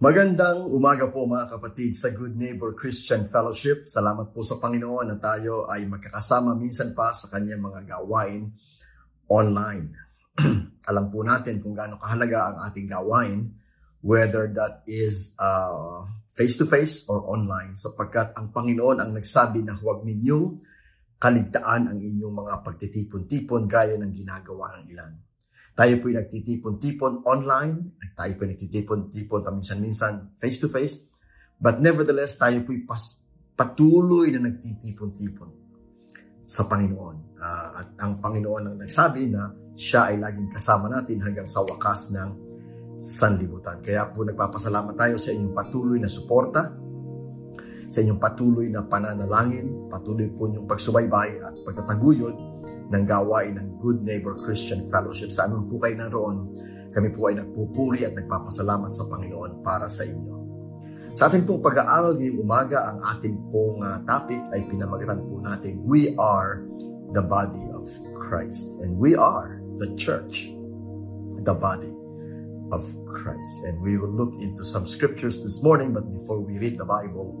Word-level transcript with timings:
Magandang 0.00 0.64
umaga 0.72 1.12
po 1.12 1.28
mga 1.28 1.60
kapatid 1.60 1.92
sa 1.92 2.08
Good 2.08 2.32
Neighbor 2.32 2.72
Christian 2.72 3.28
Fellowship. 3.28 3.84
Salamat 3.84 4.32
po 4.32 4.40
sa 4.40 4.56
Panginoon 4.56 5.12
na 5.12 5.20
tayo 5.20 5.68
ay 5.68 5.84
magkakasama 5.84 6.56
minsan 6.56 6.96
pa 6.96 7.12
sa 7.12 7.28
kanyang 7.28 7.60
mga 7.60 7.84
gawain 7.84 8.48
online. 9.28 9.92
Alam 10.88 11.12
po 11.12 11.20
natin 11.20 11.60
kung 11.60 11.76
gaano 11.76 12.00
kahalaga 12.00 12.48
ang 12.48 12.56
ating 12.72 12.88
gawain, 12.88 13.52
whether 14.00 14.48
that 14.48 14.80
is 14.88 15.36
uh, 15.36 16.08
face-to-face 16.32 17.04
or 17.12 17.20
online, 17.28 17.76
sapagkat 17.76 18.32
ang 18.40 18.56
Panginoon 18.56 19.04
ang 19.04 19.12
nagsabi 19.12 19.60
na 19.60 19.76
huwag 19.76 20.00
ninyong 20.08 20.64
kaligtaan 21.20 21.92
ang 21.92 22.00
inyong 22.00 22.40
mga 22.40 22.64
pagtitipon-tipon 22.64 23.68
gaya 23.68 24.00
ng 24.00 24.16
ginagawa 24.16 24.80
ng 24.80 24.96
ilan. 24.96 25.12
Tayo 25.80 25.96
po'y 25.96 26.12
nagtitipon-tipon 26.12 27.24
online, 27.24 27.96
tayo 28.12 28.32
po'y 28.36 28.52
nagtitipon-tipon 28.52 29.40
paminsan-minsan 29.40 30.36
face-to-face, 30.36 31.08
but 31.56 31.80
nevertheless, 31.80 32.36
tayo 32.36 32.60
po'y 32.68 32.84
pas- 32.84 33.24
patuloy 33.56 34.28
na 34.28 34.44
nagtitipon-tipon 34.44 35.48
sa 36.44 36.68
Panginoon. 36.68 37.16
Uh, 37.40 37.68
at 37.80 37.88
ang 37.96 38.20
Panginoon 38.20 38.68
ang 38.68 38.76
nagsabi 38.76 39.32
na 39.32 39.48
siya 39.72 40.12
ay 40.12 40.20
laging 40.20 40.52
kasama 40.52 40.92
natin 40.92 41.16
hanggang 41.24 41.48
sa 41.48 41.64
wakas 41.64 42.12
ng 42.12 42.28
sanlibutan. 43.00 43.80
Kaya 43.80 44.12
po 44.12 44.20
nagpapasalamat 44.28 44.92
tayo 45.00 45.16
sa 45.16 45.32
inyong 45.32 45.56
patuloy 45.56 45.96
na 45.96 46.12
suporta, 46.12 46.76
sa 47.88 47.98
inyong 48.04 48.20
patuloy 48.20 48.68
na 48.68 48.84
pananalangin, 48.84 49.88
patuloy 49.88 50.28
po 50.28 50.44
inyong 50.44 50.68
pagsubaybay 50.68 51.40
at 51.40 51.56
pagtataguyod 51.64 52.59
ng 52.90 53.02
gawain 53.06 53.54
ng 53.56 53.78
Good 53.78 54.02
Neighbor 54.02 54.34
Christian 54.34 54.90
Fellowship. 54.90 55.30
Saan 55.30 55.54
po 55.70 55.78
kayo 55.78 55.94
naroon, 55.94 56.50
kami 56.90 57.14
po 57.14 57.30
ay 57.30 57.38
nagpupuri 57.38 58.02
at 58.02 58.18
nagpapasalamat 58.18 58.90
sa 58.90 59.06
Panginoon 59.06 59.62
para 59.62 59.86
sa 59.86 60.02
inyo. 60.02 60.34
Sa 61.14 61.26
ating 61.26 61.46
pong 61.46 61.62
pag-aaral 61.62 62.18
ngayong 62.18 62.42
umaga, 62.42 62.94
ang 62.94 62.98
ating 63.02 63.34
pong 63.50 63.82
uh, 63.82 63.98
topic 64.06 64.38
ay 64.54 64.62
pinamagatan 64.70 65.18
po 65.26 65.42
natin, 65.42 65.82
We 65.82 66.14
are 66.18 66.62
the 67.14 67.22
body 67.22 67.66
of 67.74 67.90
Christ. 68.14 68.78
And 68.82 68.98
we 68.98 69.14
are 69.14 69.58
the 69.78 69.94
church, 69.98 70.50
the 71.42 71.54
body 71.54 71.90
of 72.70 72.86
Christ. 73.06 73.66
And 73.66 73.82
we 73.82 73.98
will 73.98 74.14
look 74.14 74.38
into 74.38 74.62
some 74.64 74.86
scriptures 74.86 75.42
this 75.42 75.62
morning, 75.62 75.92
but 75.92 76.06
before 76.06 76.38
we 76.38 76.58
read 76.58 76.78
the 76.78 76.86
Bible, 76.86 77.34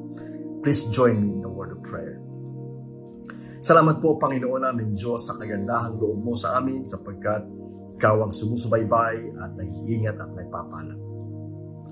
please 0.62 0.84
join 0.90 1.22
me 1.22 1.38
in 1.38 1.44
a 1.44 1.48
word 1.48 1.70
of 1.70 1.82
prayer. 1.82 2.18
Salamat 3.60 4.00
po, 4.00 4.16
Panginoon 4.16 4.64
namin 4.64 4.96
Diyos, 4.96 5.28
sa 5.28 5.36
kagandahan 5.36 5.92
loob 6.00 6.16
mo 6.24 6.32
sa 6.32 6.56
amin 6.56 6.80
sapagkat 6.88 7.44
ikaw 8.00 8.24
ang 8.24 8.32
sumusubaybay 8.32 9.36
at 9.36 9.52
nag-iingat 9.52 10.16
at 10.16 10.32
nagpapala. 10.32 10.96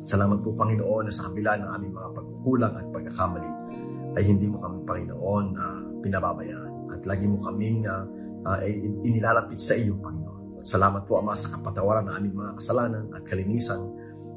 Salamat 0.01 0.41
po, 0.41 0.57
Panginoon, 0.57 1.05
na 1.05 1.13
sa 1.13 1.29
kabila 1.29 1.61
ng 1.61 1.69
aming 1.69 1.93
mga 1.93 2.09
pagkukulang 2.17 2.73
at 2.73 2.87
pagkakamali 2.89 3.53
ay 4.17 4.25
hindi 4.25 4.49
mo 4.49 4.65
kami, 4.65 4.81
Panginoon, 4.89 5.45
uh, 5.61 5.81
pinababayaan 6.01 6.73
at 6.89 7.05
lagi 7.05 7.29
mo 7.29 7.37
kaming 7.45 7.85
uh, 7.85 8.09
uh, 8.49 8.59
inilalapit 9.05 9.61
sa 9.61 9.77
iyo, 9.77 9.93
Panginoon. 10.01 10.65
At 10.65 10.73
salamat 10.73 11.05
po, 11.05 11.21
Ama, 11.21 11.37
sa 11.37 11.53
kapatawaran 11.53 12.09
ng 12.09 12.15
aming 12.17 12.35
mga 12.49 12.53
kasalanan 12.65 13.13
at 13.13 13.29
kalinisan 13.29 13.85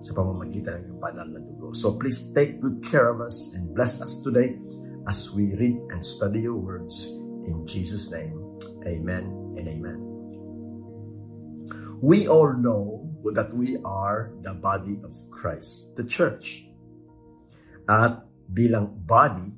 sa 0.03 0.11
pamamagitan 0.11 0.83
ng 0.83 0.83
iyong 0.83 0.99
banal 0.99 1.27
na 1.31 1.39
dugo. 1.39 1.71
So 1.71 1.95
please 1.95 2.35
take 2.35 2.59
good 2.59 2.83
care 2.83 3.07
of 3.07 3.23
us 3.23 3.55
and 3.55 3.71
bless 3.71 4.03
us 4.03 4.19
today 4.19 4.59
as 5.07 5.31
we 5.31 5.55
read 5.55 5.79
and 5.95 6.03
study 6.03 6.43
your 6.43 6.59
words 6.59 7.20
In 7.47 7.65
Jesus' 7.65 8.11
name, 8.11 8.59
amen 8.85 9.55
and 9.57 9.65
amen. 9.67 9.99
We 12.01 12.27
all 12.27 12.53
know 12.53 13.09
that 13.33 13.53
we 13.53 13.77
are 13.85 14.33
the 14.41 14.53
body 14.53 14.97
of 15.03 15.13
Christ, 15.29 15.95
the 15.95 16.03
church. 16.03 16.65
At 17.89 18.25
bilang 18.49 19.05
body, 19.05 19.53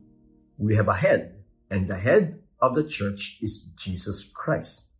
we 0.57 0.75
have 0.75 0.87
a 0.87 0.95
head, 0.95 1.39
and 1.71 1.87
the 1.87 1.97
head 1.97 2.39
of 2.59 2.75
the 2.75 2.83
church 2.83 3.39
is 3.41 3.71
Jesus 3.79 4.27
Christ. 4.27 4.91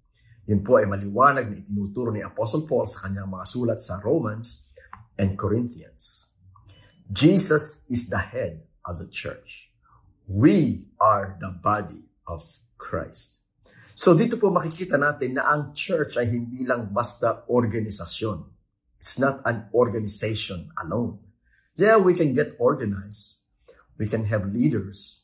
Yun 0.47 0.63
po 0.63 0.75
ay 0.75 0.87
maliwanag 0.87 1.47
na 1.51 1.55
itinuturo 1.55 2.11
ni 2.11 2.19
Apostle 2.19 2.67
Paul 2.67 2.83
sa 2.83 3.07
kanyang 3.07 3.31
mga 3.31 3.45
sulat 3.47 3.79
sa 3.79 4.03
Romans 4.03 4.67
and 5.15 5.39
Corinthians. 5.39 6.35
Jesus 7.07 7.87
is 7.87 8.11
the 8.11 8.19
head 8.19 8.67
of 8.83 8.99
the 8.99 9.07
church. 9.07 9.71
We 10.27 10.87
are 10.99 11.39
the 11.39 11.55
body 11.63 12.03
of 12.27 12.43
Christ. 12.83 13.47
So 13.95 14.11
dito 14.11 14.35
po 14.35 14.51
makikita 14.51 14.99
natin 14.99 15.39
na 15.39 15.47
ang 15.47 15.71
church 15.71 16.19
ay 16.19 16.27
hindi 16.27 16.67
lang 16.67 16.91
basta 16.91 17.47
organisasyon. 17.47 18.43
It's 18.99 19.15
not 19.15 19.39
an 19.47 19.71
organization 19.71 20.67
alone. 20.75 21.23
Yeah, 21.79 21.97
we 22.03 22.11
can 22.11 22.35
get 22.35 22.59
organized. 22.59 23.39
We 23.95 24.11
can 24.11 24.27
have 24.27 24.51
leaders. 24.51 25.23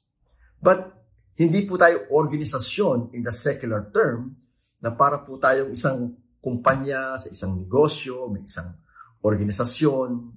But 0.64 0.96
hindi 1.36 1.68
po 1.68 1.76
tayo 1.76 2.08
organisasyon 2.12 3.16
in 3.16 3.24
the 3.24 3.32
secular 3.36 3.92
term 3.92 4.36
na 4.80 4.92
para 4.96 5.24
po 5.24 5.40
tayong 5.40 5.76
isang 5.76 6.16
kumpanya 6.40 7.20
sa 7.20 7.28
isang 7.32 7.64
negosyo, 7.64 8.32
may 8.32 8.44
isang 8.48 8.76
organisasyon 9.24 10.36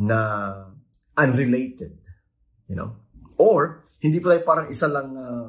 na 0.00 0.20
unrelated. 1.16 1.96
You 2.68 2.76
know? 2.76 2.90
Or, 3.36 3.84
hindi 4.00 4.20
po 4.20 4.32
tayo 4.32 4.42
parang 4.44 4.68
isa 4.68 4.88
lang 4.88 5.08
uh, 5.16 5.48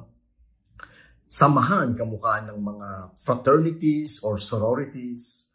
samahan 1.27 1.97
kamukha 1.97 2.45
ng 2.47 2.59
mga 2.61 2.89
fraternities 3.17 4.21
or 4.21 4.37
sororities 4.37 5.49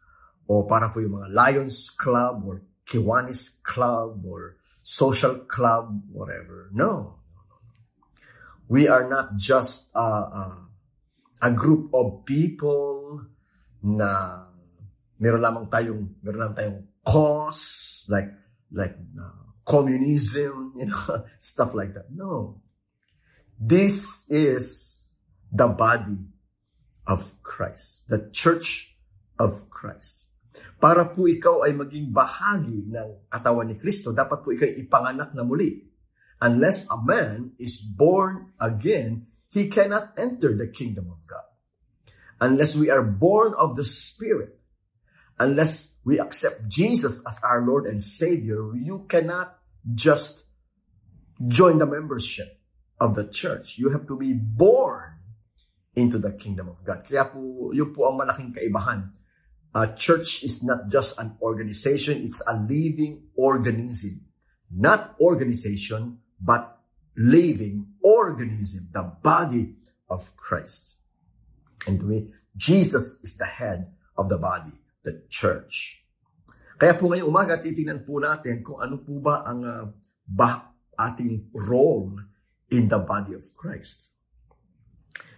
o 0.45 0.67
para 0.67 0.91
po 0.91 0.99
yung 0.99 1.23
mga 1.23 1.31
Lions 1.31 1.95
Club 1.95 2.43
or 2.43 2.61
Kiwanis 2.83 3.63
Club 3.63 4.19
or 4.27 4.59
social 4.81 5.45
club, 5.47 6.01
whatever. 6.11 6.69
No. 6.73 7.21
We 8.67 8.87
are 8.87 9.07
not 9.07 9.37
just 9.37 9.91
uh, 9.95 10.27
uh, 10.27 10.59
a 11.41 11.51
group 11.51 11.91
of 11.93 12.25
people 12.25 13.21
na 13.83 14.43
meron 15.19 15.41
lamang 15.41 15.67
tayong 15.69 16.19
meron 16.23 16.39
lamang 16.39 16.57
tayong 16.57 16.79
cause 17.03 18.05
like 18.07 18.31
like 18.71 18.95
uh, 19.19 19.55
communism, 19.63 20.75
you 20.75 20.87
know, 20.87 21.23
stuff 21.39 21.75
like 21.75 21.93
that. 21.93 22.07
No. 22.11 22.59
This 23.61 24.25
is 24.31 24.90
the 25.51 25.67
body 25.67 26.31
of 27.05 27.35
Christ, 27.43 28.07
the 28.07 28.31
church 28.31 28.95
of 29.35 29.67
Christ. 29.69 30.31
Para 30.79 31.05
po 31.11 31.27
ikaw 31.27 31.67
ay 31.67 31.75
maging 31.75 32.09
bahagi 32.09 32.89
ng 32.89 33.29
katawan 33.29 33.69
ni 33.69 33.75
Kristo, 33.77 34.15
dapat 34.15 34.41
po 34.41 34.55
ikaw 34.55 34.65
ipanganak 34.65 35.35
na 35.35 35.43
muli. 35.43 35.87
Unless 36.41 36.89
a 36.89 36.97
man 36.97 37.53
is 37.61 37.77
born 37.77 38.55
again, 38.57 39.29
he 39.53 39.69
cannot 39.69 40.17
enter 40.17 40.57
the 40.57 40.65
kingdom 40.65 41.13
of 41.13 41.21
God. 41.29 41.45
Unless 42.41 42.73
we 42.73 42.89
are 42.89 43.05
born 43.05 43.53
of 43.53 43.77
the 43.77 43.85
Spirit, 43.85 44.57
unless 45.37 45.93
we 46.01 46.17
accept 46.17 46.65
Jesus 46.65 47.21
as 47.29 47.37
our 47.45 47.61
Lord 47.61 47.85
and 47.85 48.01
Savior, 48.01 48.73
you 48.73 49.05
cannot 49.05 49.61
just 49.85 50.49
join 51.45 51.77
the 51.77 51.85
membership 51.85 52.57
of 52.97 53.13
the 53.13 53.29
church. 53.29 53.77
You 53.77 53.93
have 53.93 54.09
to 54.09 54.17
be 54.17 54.33
born 54.33 55.20
into 55.95 56.17
the 56.19 56.31
kingdom 56.31 56.69
of 56.69 56.79
God. 56.83 57.03
Kaya 57.03 57.27
po, 57.27 57.71
yun 57.75 57.91
po 57.91 58.07
ang 58.07 58.19
malaking 58.19 58.55
kaibahan. 58.55 59.11
A 59.71 59.95
church 59.95 60.43
is 60.43 60.63
not 60.63 60.91
just 60.91 61.15
an 61.19 61.35
organization, 61.39 62.23
it's 62.23 62.43
a 62.43 62.55
living 62.55 63.31
organism. 63.35 64.27
Not 64.71 65.15
organization, 65.19 66.19
but 66.39 66.79
living 67.15 67.99
organism, 68.03 68.87
the 68.91 69.03
body 69.03 69.75
of 70.09 70.35
Christ. 70.35 70.95
And 71.87 72.03
we, 72.03 72.31
Jesus 72.55 73.19
is 73.23 73.35
the 73.35 73.47
head 73.47 73.91
of 74.17 74.27
the 74.27 74.37
body, 74.37 74.75
the 75.03 75.23
church. 75.27 76.03
Kaya 76.79 76.95
po 76.95 77.11
ngayong 77.11 77.29
umaga, 77.29 77.59
titingnan 77.61 78.03
po 78.03 78.19
natin 78.19 78.63
kung 78.63 78.79
ano 78.81 78.99
po 78.99 79.21
ba 79.21 79.45
ang 79.45 79.61
uh, 79.61 79.85
ba 80.25 80.71
ating 80.97 81.51
role 81.53 82.15
in 82.71 82.87
the 82.87 82.99
body 82.99 83.35
of 83.35 83.43
Christ. 83.53 84.10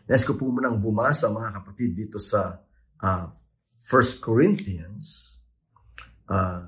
Nais 0.04 0.24
ko 0.28 0.36
po 0.36 0.52
munang 0.52 0.84
bumasa 0.84 1.32
mga 1.32 1.64
kapatid 1.64 1.96
dito 1.96 2.20
sa 2.20 2.60
uh, 3.00 3.26
1 3.88 4.20
Corinthians 4.20 5.40
uh, 6.28 6.68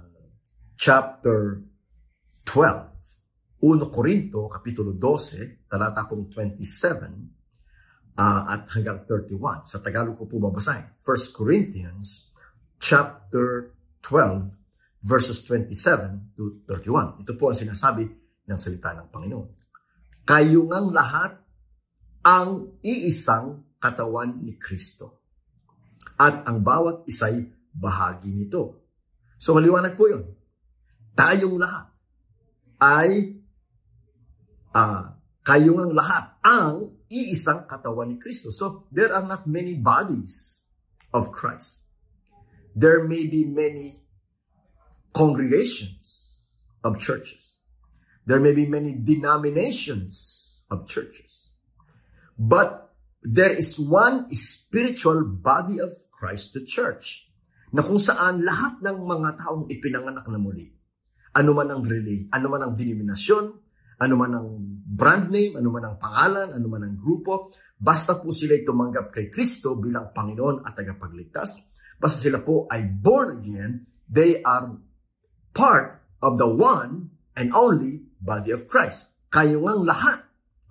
chapter 0.80 1.60
12. 2.48 2.96
1 3.66 3.90
Corinto, 3.90 4.46
Kapitulo 4.46 4.94
12, 4.94 5.66
talata 5.66 6.06
pong 6.06 6.30
27 6.30 8.14
uh, 8.16 8.44
at 8.46 8.70
hanggang 8.72 9.04
31. 9.04 9.66
Sa 9.66 9.82
Tagalog 9.82 10.16
ko 10.16 10.30
po 10.30 10.38
babasahin. 10.38 11.02
1 11.02 11.36
Corinthians 11.36 12.30
chapter 12.78 13.74
12 14.06 14.54
verses 15.06 15.42
27 15.46 16.38
to 16.38 16.62
31. 16.70 17.26
Ito 17.26 17.34
po 17.38 17.50
ang 17.52 17.58
sinasabi 17.58 18.06
ng 18.46 18.60
salita 18.60 18.94
ng 18.94 19.08
Panginoon. 19.10 19.50
Kayo 20.26 20.66
ngang 20.70 20.90
lahat 20.94 21.45
ang 22.26 22.82
iisang 22.82 23.78
katawan 23.78 24.42
ni 24.42 24.58
Kristo. 24.58 25.22
At 26.18 26.50
ang 26.50 26.66
bawat 26.66 27.06
isa'y 27.06 27.46
bahagi 27.78 28.34
nito. 28.34 28.90
So 29.38 29.54
maliwanag 29.54 29.94
po 29.94 30.10
yun. 30.10 30.26
Tayong 31.14 31.62
lahat. 31.62 31.96
ay 32.82 33.40
uh, 34.76 35.06
kayo 35.46 35.78
ang 35.80 35.94
lahat 35.94 36.36
ang 36.42 36.98
iisang 37.08 37.70
katawan 37.70 38.10
ni 38.10 38.18
Kristo. 38.18 38.50
So, 38.50 38.90
there 38.90 39.14
are 39.14 39.22
not 39.22 39.46
many 39.46 39.78
bodies 39.78 40.66
of 41.14 41.30
Christ. 41.30 41.86
There 42.74 43.06
may 43.06 43.30
be 43.30 43.46
many 43.46 44.02
congregations 45.14 46.42
of 46.84 46.98
churches. 47.00 47.62
There 48.26 48.42
may 48.42 48.58
be 48.58 48.66
many 48.66 48.98
denominations 48.98 50.42
of 50.74 50.90
churches. 50.90 51.45
But 52.36 52.92
there 53.24 53.52
is 53.56 53.80
one 53.80 54.28
spiritual 54.36 55.24
body 55.24 55.80
of 55.80 55.96
Christ, 56.12 56.54
the 56.54 56.68
church, 56.68 57.32
na 57.72 57.82
kung 57.82 58.00
saan 58.00 58.44
lahat 58.44 58.84
ng 58.84 58.98
mga 59.04 59.30
taong 59.40 59.66
ipinanganak 59.72 60.28
na 60.28 60.40
muli, 60.40 60.68
ano 61.36 61.52
man 61.52 61.68
ang 61.72 61.84
relay, 61.84 62.28
ano 62.32 62.48
man 62.48 62.62
ang 62.64 62.74
denominasyon, 62.76 63.46
ano 64.00 64.14
man 64.20 64.32
ang 64.36 64.48
brand 64.84 65.32
name, 65.32 65.56
ano 65.56 65.72
man 65.72 65.84
ang 65.88 65.96
pangalan, 66.00 66.52
ano 66.52 66.68
man 66.68 66.84
ang 66.84 66.96
grupo, 67.00 67.52
basta 67.76 68.20
po 68.20 68.32
sila 68.32 68.56
tumanggap 68.64 69.12
kay 69.12 69.32
Kristo 69.32 69.80
bilang 69.80 70.12
Panginoon 70.12 70.64
at 70.64 70.76
tagapagligtas, 70.76 71.50
basta 71.96 72.18
sila 72.20 72.44
po 72.44 72.68
ay 72.68 72.84
born 72.84 73.40
again, 73.40 73.88
they 74.08 74.44
are 74.44 74.76
part 75.56 76.04
of 76.20 76.36
the 76.36 76.48
one 76.48 77.16
and 77.36 77.52
only 77.56 78.04
body 78.20 78.52
of 78.52 78.68
Christ. 78.68 79.16
Kayo 79.32 79.64
ngang 79.64 79.84
lahat 79.84 80.25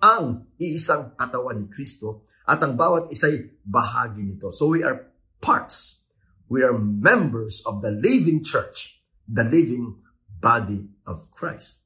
ang 0.05 0.53
iisang 0.61 1.17
katawan 1.17 1.65
ni 1.65 1.67
Kristo 1.73 2.29
at 2.45 2.61
ang 2.61 2.77
bawat 2.77 3.09
isa'y 3.09 3.65
bahagi 3.65 4.21
nito. 4.21 4.53
So 4.53 4.69
we 4.69 4.85
are 4.85 5.09
parts. 5.41 6.05
We 6.45 6.61
are 6.61 6.77
members 6.77 7.65
of 7.65 7.81
the 7.81 7.89
living 7.89 8.45
church, 8.45 9.01
the 9.25 9.41
living 9.41 9.97
body 10.37 10.85
of 11.09 11.33
Christ. 11.33 11.81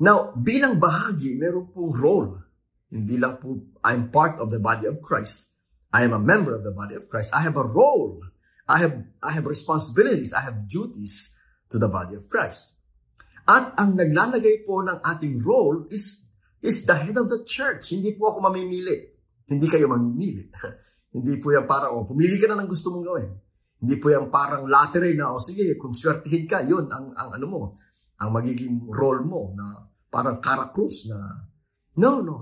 Now, 0.00 0.32
bilang 0.32 0.80
bahagi, 0.80 1.36
meron 1.36 1.68
pong 1.68 1.92
role. 1.92 2.40
Hindi 2.88 3.20
lang 3.20 3.36
po, 3.36 3.68
I'm 3.84 4.08
part 4.08 4.40
of 4.40 4.48
the 4.48 4.58
body 4.58 4.88
of 4.88 5.04
Christ. 5.04 5.52
I 5.92 6.08
am 6.08 6.16
a 6.16 6.22
member 6.22 6.56
of 6.56 6.64
the 6.64 6.72
body 6.72 6.96
of 6.96 7.06
Christ. 7.12 7.36
I 7.36 7.44
have 7.44 7.60
a 7.60 7.68
role. 7.68 8.24
I 8.64 8.80
have, 8.80 8.96
I 9.20 9.36
have 9.36 9.44
responsibilities. 9.44 10.32
I 10.32 10.40
have 10.40 10.66
duties 10.66 11.36
to 11.68 11.76
the 11.76 11.86
body 11.86 12.16
of 12.16 12.32
Christ. 12.32 12.80
At 13.44 13.76
ang 13.76 13.92
naglalagay 13.92 14.64
po 14.64 14.80
ng 14.80 15.04
ating 15.04 15.44
role 15.44 15.84
is, 15.92 16.23
is 16.64 16.88
the 16.88 16.96
head 16.96 17.20
of 17.20 17.28
the 17.28 17.44
church. 17.44 17.92
Hindi 17.92 18.16
po 18.16 18.32
ako 18.32 18.48
mamimili. 18.48 18.96
Hindi 19.44 19.68
kayo 19.68 19.92
mamimili. 19.92 20.48
Hindi 21.14 21.36
po 21.36 21.52
yan 21.52 21.68
para, 21.68 21.92
oh, 21.92 22.08
pumili 22.08 22.40
ka 22.40 22.48
na 22.48 22.58
ng 22.58 22.66
gusto 22.66 22.88
mong 22.90 23.04
gawin. 23.04 23.30
Hindi 23.84 23.94
po 24.00 24.08
yan 24.08 24.32
parang 24.32 24.64
lottery 24.64 25.12
na, 25.12 25.36
oh, 25.36 25.38
sige, 25.38 25.76
kung 25.76 25.92
swertihin 25.92 26.48
ka, 26.48 26.64
yun 26.64 26.88
ang, 26.88 27.12
ang 27.12 27.36
ano 27.36 27.46
mo, 27.46 27.60
ang 28.18 28.32
magiging 28.32 28.88
role 28.88 29.22
mo 29.22 29.52
na 29.52 29.84
parang 30.08 30.40
karakrus 30.40 31.12
na, 31.12 31.18
no, 32.00 32.24
no. 32.24 32.38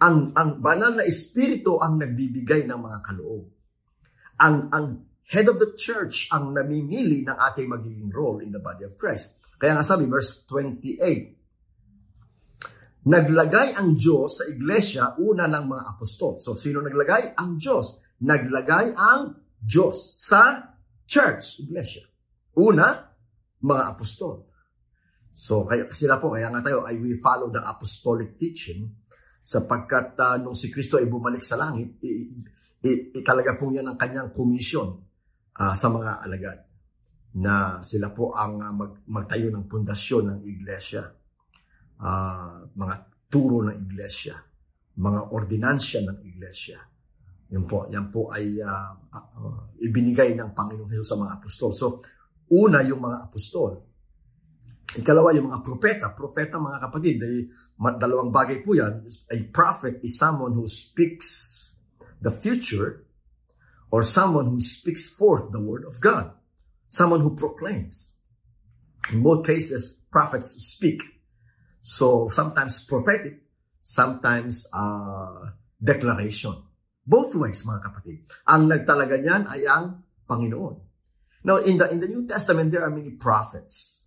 Ang, 0.00 0.32
ang 0.32 0.64
banal 0.64 0.96
na 0.96 1.04
espiritu 1.04 1.76
ang 1.76 2.00
nagbibigay 2.00 2.64
ng 2.64 2.80
mga 2.80 2.98
kaloob. 3.04 3.52
Ang, 4.40 4.72
ang 4.72 4.86
head 5.28 5.46
of 5.46 5.60
the 5.60 5.76
church 5.76 6.26
ang 6.32 6.56
namimili 6.56 7.22
ng 7.22 7.36
ating 7.36 7.68
magiging 7.68 8.08
role 8.08 8.40
in 8.40 8.48
the 8.48 8.58
body 8.58 8.88
of 8.88 8.96
Christ. 8.96 9.38
Kaya 9.60 9.76
nga 9.76 9.84
sabi, 9.84 10.08
verse 10.08 10.42
28, 10.48 11.39
Naglagay 13.00 13.72
ang 13.80 13.96
Diyos 13.96 14.40
sa 14.40 14.44
iglesia 14.44 15.16
una 15.16 15.48
ng 15.48 15.64
mga 15.72 15.84
apostol. 15.96 16.36
So, 16.36 16.52
sino 16.52 16.84
naglagay? 16.84 17.32
Ang 17.40 17.56
Diyos. 17.56 17.96
Naglagay 18.20 18.92
ang 18.92 19.40
Diyos 19.56 20.20
sa 20.20 20.76
church, 21.08 21.64
iglesia. 21.64 22.04
Una, 22.60 22.92
mga 23.64 23.84
apostol. 23.96 24.44
So, 25.32 25.64
kaya 25.64 25.88
sila 25.88 26.20
po, 26.20 26.36
kaya 26.36 26.52
nga 26.52 26.60
tayo, 26.60 26.84
ay 26.84 27.00
we 27.00 27.16
follow 27.16 27.48
the 27.48 27.64
apostolic 27.64 28.36
teaching 28.36 28.92
sapagkat 29.40 30.12
uh, 30.20 30.36
nung 30.36 30.52
si 30.52 30.68
Kristo 30.68 31.00
ay 31.00 31.08
bumalik 31.08 31.40
sa 31.40 31.56
langit, 31.56 31.96
i, 32.04 32.28
i, 32.84 32.90
i, 33.16 33.20
talaga 33.24 33.56
po 33.56 33.72
yan 33.72 33.88
ang 33.88 33.96
kanyang 33.96 34.28
komisyon 34.28 35.00
uh, 35.56 35.72
sa 35.72 35.88
mga 35.88 36.20
alagad 36.20 36.58
na 37.40 37.80
sila 37.80 38.12
po 38.12 38.36
ang 38.36 38.60
uh, 38.60 38.72
mag, 38.74 38.92
magtayo 39.08 39.48
ng 39.48 39.64
pundasyon 39.64 40.24
ng 40.28 40.40
iglesia, 40.44 41.08
uh, 42.00 42.66
mga 42.74 42.94
turo 43.30 43.62
ng 43.68 43.76
iglesia, 43.76 44.34
mga 44.98 45.20
ordinansya 45.30 46.00
ng 46.04 46.18
iglesia. 46.26 46.80
Yan 47.50 47.66
po, 47.66 47.86
yan 47.90 48.06
po 48.10 48.30
ay 48.30 48.62
uh, 48.62 48.94
uh, 49.10 49.62
ibinigay 49.82 50.38
ng 50.38 50.54
Panginoong 50.54 50.90
Hesus 50.90 51.14
sa 51.14 51.18
mga 51.18 51.32
apostol. 51.42 51.70
So, 51.74 51.86
una 52.54 52.82
yung 52.86 53.02
mga 53.02 53.26
apostol. 53.26 53.72
Ikalawa 54.90 55.34
yung 55.34 55.50
mga 55.50 55.62
propeta. 55.62 56.06
Propeta, 56.14 56.58
mga 56.58 56.78
kapatid, 56.78 57.16
ay 57.22 57.36
dalawang 57.98 58.30
bagay 58.30 58.62
po 58.62 58.74
yan. 58.74 59.06
A 59.30 59.38
prophet 59.50 60.02
is 60.02 60.18
someone 60.18 60.54
who 60.54 60.66
speaks 60.66 61.56
the 62.22 62.30
future 62.30 63.06
or 63.90 64.06
someone 64.06 64.46
who 64.46 64.60
speaks 64.62 65.10
forth 65.10 65.50
the 65.50 65.62
word 65.62 65.82
of 65.86 65.98
God. 65.98 66.30
Someone 66.90 67.22
who 67.22 67.34
proclaims. 67.34 68.18
In 69.10 69.22
both 69.22 69.46
cases, 69.46 70.02
prophets 70.10 70.54
speak. 70.58 71.02
So, 71.82 72.28
sometimes 72.28 72.84
prophetic, 72.84 73.40
sometimes 73.82 74.68
uh, 74.72 75.56
declaration. 75.82 76.54
Both 77.06 77.34
ways, 77.34 77.64
mga 77.64 77.80
kapatid. 77.82 78.18
Ang 78.46 78.68
nagtalaga 78.68 79.16
niyan 79.16 79.48
ay 79.48 79.64
ang 79.66 80.04
Panginoon. 80.28 80.76
Now, 81.44 81.56
in 81.64 81.80
the, 81.80 81.88
in 81.90 81.98
the 82.00 82.08
New 82.08 82.28
Testament, 82.28 82.70
there 82.70 82.84
are 82.84 82.92
many 82.92 83.16
prophets. 83.16 84.04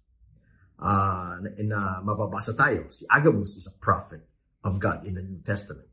Uh, 0.78 1.40
na, 1.42 1.50
na 1.64 1.80
mababasa 2.04 2.54
tayo. 2.54 2.92
Si 2.94 3.06
Agabus 3.10 3.56
is 3.58 3.66
a 3.68 3.76
prophet 3.82 4.22
of 4.64 4.80
God 4.80 5.06
in 5.08 5.16
the 5.16 5.24
New 5.24 5.40
Testament. 5.42 5.88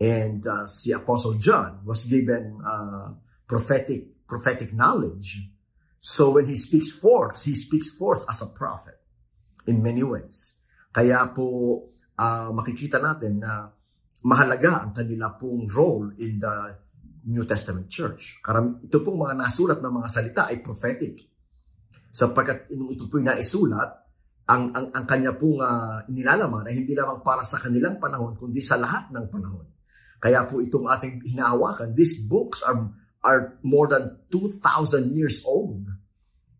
And 0.00 0.46
uh, 0.46 0.66
si 0.66 0.92
Apostle 0.92 1.34
John 1.34 1.80
was 1.84 2.04
given 2.04 2.60
uh, 2.64 3.12
prophetic 3.46 4.26
prophetic 4.30 4.72
knowledge. 4.72 5.42
So 5.98 6.30
when 6.30 6.46
he 6.46 6.56
speaks 6.56 6.90
forth, 6.90 7.44
he 7.44 7.54
speaks 7.54 7.90
forth 7.90 8.24
as 8.30 8.40
a 8.40 8.46
prophet 8.46 8.96
in 9.66 9.82
many 9.82 10.02
ways. 10.02 10.59
Kaya 10.90 11.30
po 11.30 11.46
uh, 12.18 12.50
makikita 12.50 12.98
natin 12.98 13.38
na 13.38 13.70
mahalaga 14.26 14.84
ang 14.84 14.92
kanila 14.92 15.32
pong 15.38 15.70
role 15.70 16.12
in 16.18 16.42
the 16.42 16.54
New 17.30 17.46
Testament 17.46 17.86
Church. 17.86 18.42
Karam, 18.42 18.82
ito 18.82 18.98
pong 19.00 19.22
mga 19.22 19.34
nasulat 19.38 19.78
ng 19.78 19.92
mga 20.02 20.08
salita 20.10 20.42
ay 20.50 20.58
prophetic. 20.58 21.14
Sapagkat 22.10 22.74
nung 22.74 22.90
ito 22.90 23.06
po'y 23.06 23.22
naisulat, 23.22 23.90
ang, 24.50 24.74
ang, 24.74 24.86
ang 24.90 25.04
kanya 25.06 25.30
pong 25.38 25.62
uh, 25.62 26.02
nilalaman 26.10 26.66
ay 26.66 26.82
hindi 26.82 26.98
lamang 26.98 27.22
para 27.22 27.46
sa 27.46 27.62
kanilang 27.62 28.02
panahon, 28.02 28.34
kundi 28.34 28.58
sa 28.58 28.74
lahat 28.74 29.14
ng 29.14 29.30
panahon. 29.30 29.66
Kaya 30.18 30.42
po 30.44 30.58
itong 30.58 30.90
ating 30.90 31.22
hinahawakan, 31.22 31.94
these 31.94 32.26
books 32.26 32.60
are, 32.66 32.90
are 33.22 33.56
more 33.62 33.86
than 33.86 34.18
2,000 34.28 35.14
years 35.14 35.46
old. 35.46 35.86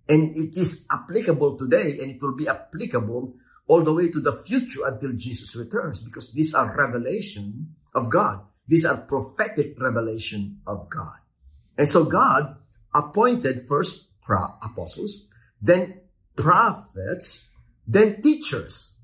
And 0.07 0.33
it 0.39 0.55
is 0.55 0.87
applicable 0.87 1.59
today 1.59 1.99
and 1.99 2.15
it 2.15 2.19
will 2.23 2.39
be 2.39 2.47
applicable 2.47 3.35
all 3.71 3.87
the 3.87 3.95
way 3.95 4.11
to 4.11 4.19
the 4.19 4.35
future 4.35 4.83
until 4.83 5.15
Jesus 5.15 5.55
returns 5.55 6.03
because 6.03 6.35
these 6.35 6.51
are 6.59 6.75
revelation 6.75 7.79
of 7.95 8.11
God. 8.11 8.43
These 8.67 8.83
are 8.83 9.07
prophetic 9.07 9.79
revelation 9.79 10.59
of 10.67 10.91
God. 10.91 11.23
And 11.79 11.87
so 11.87 12.03
God 12.03 12.59
appointed 12.91 13.71
first 13.71 14.11
apostles, 14.27 15.27
then 15.63 16.03
prophets, 16.35 17.51
then 17.87 18.23
teachers 18.23 18.95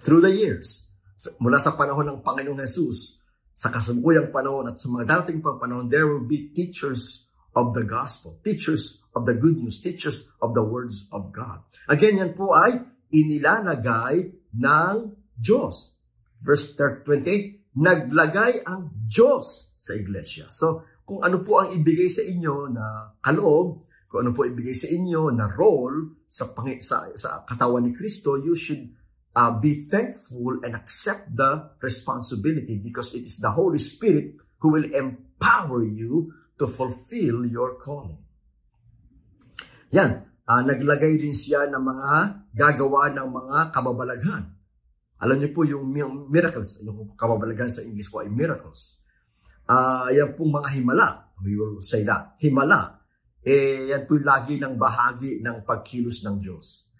through 0.00 0.20
the 0.20 0.32
years. 0.32 0.92
Mula 1.40 1.60
sa 1.60 1.72
panahon 1.72 2.08
ng 2.08 2.18
Panginoong 2.20 2.60
Jesus, 2.64 3.20
sa 3.52 3.68
kasalukuyang 3.68 4.32
panahon 4.32 4.68
at 4.68 4.80
sa 4.80 4.88
mga 4.88 5.04
dating 5.04 5.44
pang 5.44 5.60
panahon, 5.60 5.88
there 5.92 6.08
will 6.08 6.24
be 6.24 6.48
teachers 6.56 7.28
of 7.52 7.76
the 7.76 7.84
gospel, 7.84 8.40
teachers 8.40 9.04
of 9.12 9.28
the 9.28 9.36
good 9.36 9.60
news, 9.60 9.80
teachers 9.84 10.28
of 10.40 10.56
the 10.56 10.64
words 10.64 11.12
of 11.12 11.28
God. 11.28 11.60
Again, 11.92 12.24
yan 12.24 12.32
po 12.32 12.56
ay 12.56 12.91
inilalagay 13.12 14.14
ng 14.56 14.94
Diyos. 15.36 15.94
Verse 16.42 16.74
28, 16.74 17.76
naglagay 17.78 18.66
ang 18.66 18.90
Diyos 18.92 19.76
sa 19.78 19.94
iglesia. 19.94 20.50
So, 20.50 20.84
kung 21.06 21.22
ano 21.22 21.44
po 21.44 21.62
ang 21.62 21.70
ibigay 21.76 22.08
sa 22.08 22.24
inyo 22.24 22.72
na 22.72 23.14
kaloob, 23.20 23.86
kung 24.08 24.28
ano 24.28 24.32
po 24.36 24.44
ibigay 24.44 24.74
sa 24.76 24.88
inyo 24.90 25.32
na 25.32 25.48
role 25.48 26.24
sa, 26.28 26.48
sa, 26.80 26.96
sa 27.14 27.30
katawan 27.44 27.84
ni 27.88 27.92
Kristo, 27.92 28.36
you 28.36 28.56
should 28.56 28.92
uh, 29.36 29.52
be 29.56 29.88
thankful 29.88 30.60
and 30.64 30.76
accept 30.76 31.32
the 31.32 31.72
responsibility 31.80 32.76
because 32.76 33.14
it 33.16 33.24
is 33.24 33.40
the 33.40 33.50
Holy 33.50 33.80
Spirit 33.80 34.36
who 34.60 34.72
will 34.72 34.88
empower 34.92 35.82
you 35.82 36.32
to 36.60 36.68
fulfill 36.68 37.44
your 37.48 37.76
calling. 37.80 38.20
Yan, 39.92 40.31
uh, 40.48 40.62
naglagay 40.62 41.18
din 41.18 41.34
siya 41.34 41.70
ng 41.70 41.82
mga 41.82 42.10
gagawa 42.54 43.10
ng 43.14 43.28
mga 43.28 43.58
kababalaghan. 43.70 44.44
Alam 45.22 45.36
niyo 45.38 45.50
po 45.54 45.62
yung 45.62 45.86
miracles, 46.26 46.82
yung 46.82 47.14
kababalaghan 47.14 47.70
sa 47.70 47.86
English 47.86 48.10
po 48.10 48.26
ay 48.26 48.30
miracles. 48.30 48.98
Uh, 49.70 50.10
yan 50.10 50.34
pong 50.34 50.58
mga 50.58 50.68
himala, 50.74 51.08
we 51.46 51.54
will 51.54 51.78
say 51.78 52.02
that. 52.02 52.34
Himala, 52.42 52.98
eh 53.46 53.94
yan 53.94 54.02
po 54.10 54.18
lagi 54.18 54.58
ng 54.58 54.74
bahagi 54.74 55.38
ng 55.38 55.62
pagkilos 55.62 56.26
ng 56.26 56.36
Diyos. 56.42 56.90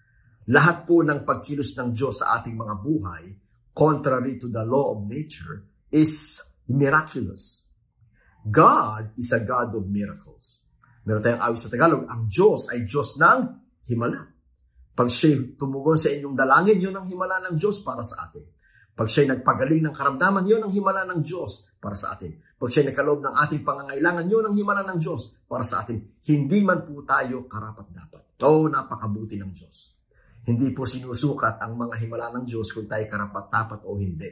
Lahat 0.47 0.87
po 0.87 1.03
ng 1.03 1.27
pagkilos 1.27 1.75
ng 1.75 1.91
Diyos 1.91 2.23
sa 2.23 2.39
ating 2.39 2.55
mga 2.55 2.75
buhay, 2.79 3.23
contrary 3.75 4.39
to 4.39 4.47
the 4.47 4.63
law 4.63 4.95
of 4.95 5.03
nature, 5.07 5.67
is 5.91 6.39
miraculous. 6.67 7.67
God 8.43 9.15
is 9.19 9.31
a 9.35 9.43
God 9.43 9.75
of 9.75 9.87
miracles. 9.87 10.62
Meron 11.03 11.21
tayong 11.23 11.43
awit 11.43 11.59
sa 11.59 11.69
Tagalog, 11.71 12.03
ang 12.07 12.31
Diyos 12.31 12.71
ay 12.71 12.87
Diyos 12.87 13.19
ng 13.19 13.39
himala. 13.91 14.23
Pag 14.93 15.09
siya'y 15.09 15.57
tumugon 15.57 15.97
sa 15.97 16.13
inyong 16.13 16.37
dalangin, 16.37 16.79
yun 16.79 16.95
ang 16.95 17.09
himala 17.09 17.41
ng 17.43 17.57
Diyos 17.57 17.81
para 17.81 18.05
sa 18.05 18.29
atin. 18.29 18.45
Pag 18.93 19.09
siya'y 19.09 19.25
nagpagaling 19.25 19.81
ng 19.89 19.95
karamdaman, 19.95 20.45
yun 20.45 20.61
ang 20.63 20.71
himala 20.71 21.01
ng 21.09 21.25
Diyos 21.25 21.65
para 21.81 21.97
sa 21.97 22.13
atin. 22.13 22.37
Pag 22.55 22.69
siya'y 22.69 22.93
nagkaloob 22.93 23.25
ng 23.25 23.35
ating 23.41 23.61
pangangailangan, 23.65 24.25
yun 24.29 24.43
ang 24.45 24.55
himala 24.55 24.85
ng 24.85 24.97
Diyos 25.01 25.33
para 25.49 25.65
sa 25.65 25.81
atin. 25.81 25.97
Hindi 26.29 26.61
man 26.61 26.85
po 26.85 27.01
tayo 27.01 27.49
karapat-dapat. 27.49 28.37
Oo, 28.45 28.69
napakabuti 28.69 29.35
ng 29.41 29.49
Diyos. 29.49 29.97
Hindi 30.45 30.69
po 30.71 30.85
sinusukat 30.85 31.57
ang 31.57 31.73
mga 31.73 31.95
himala 32.05 32.29
ng 32.37 32.45
Diyos 32.45 32.69
kung 32.69 32.85
tayo 32.85 33.03
karapat-dapat 33.09 33.81
o 33.89 33.97
hindi. 33.97 34.29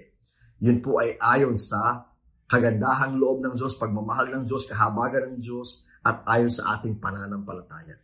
Yun 0.61 0.77
po 0.77 1.01
ay 1.01 1.17
ayon 1.17 1.57
sa 1.57 2.05
kagandahang 2.45 3.17
loob 3.17 3.41
ng 3.41 3.57
Diyos, 3.57 3.73
pagmamahal 3.81 4.29
ng 4.29 4.43
Diyos, 4.45 4.69
kahabagan 4.69 5.33
ng 5.33 5.37
Diyos, 5.41 5.89
at 6.01 6.25
ayon 6.25 6.49
sa 6.49 6.77
ating 6.77 6.97
pananampalataya. 6.97 7.97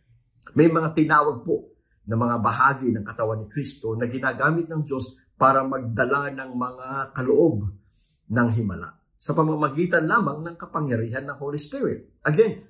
May 0.54 0.70
mga 0.70 0.94
tinawag 0.94 1.42
po 1.42 1.76
na 2.08 2.16
mga 2.16 2.36
bahagi 2.40 2.88
ng 2.94 3.04
katawan 3.04 3.44
ni 3.44 3.46
Kristo 3.50 3.92
na 3.98 4.08
ginagamit 4.08 4.70
ng 4.70 4.82
Diyos 4.86 5.18
para 5.36 5.62
magdala 5.66 6.32
ng 6.32 6.50
mga 6.56 6.88
kaloob 7.12 7.68
ng 8.28 8.48
himala 8.56 8.96
sa 9.18 9.34
pamamagitan 9.34 10.06
lamang 10.06 10.46
ng 10.46 10.56
kapangyarihan 10.56 11.26
ng 11.26 11.36
Holy 11.36 11.58
Spirit. 11.58 12.22
Again, 12.22 12.64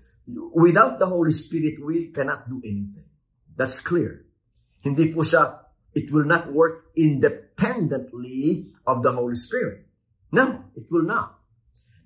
without 0.57 0.97
the 0.97 1.07
Holy 1.07 1.33
Spirit, 1.33 1.77
we 1.81 2.09
cannot 2.09 2.49
do 2.49 2.59
anything. 2.65 3.07
That's 3.53 3.85
clear. 3.85 4.25
Hindi 4.81 5.13
po 5.13 5.23
siya, 5.23 5.71
it 5.93 6.09
will 6.09 6.25
not 6.25 6.49
work 6.51 6.93
independently 6.97 8.73
of 8.89 9.05
the 9.05 9.13
Holy 9.13 9.37
Spirit. 9.37 9.87
No, 10.33 10.73
it 10.73 10.89
will 10.89 11.05
not. 11.05 11.37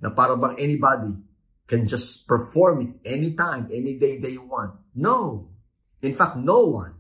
Na 0.02 0.10
para 0.10 0.34
bang 0.34 0.58
anybody 0.58 1.31
can 1.66 1.87
just 1.87 2.26
perform 2.26 2.83
it 2.83 2.92
anytime, 3.07 3.71
any 3.73 3.97
day 3.97 4.19
they 4.19 4.37
want. 4.37 4.75
No. 4.95 5.49
In 6.02 6.12
fact, 6.12 6.37
no 6.37 6.66
one 6.66 6.95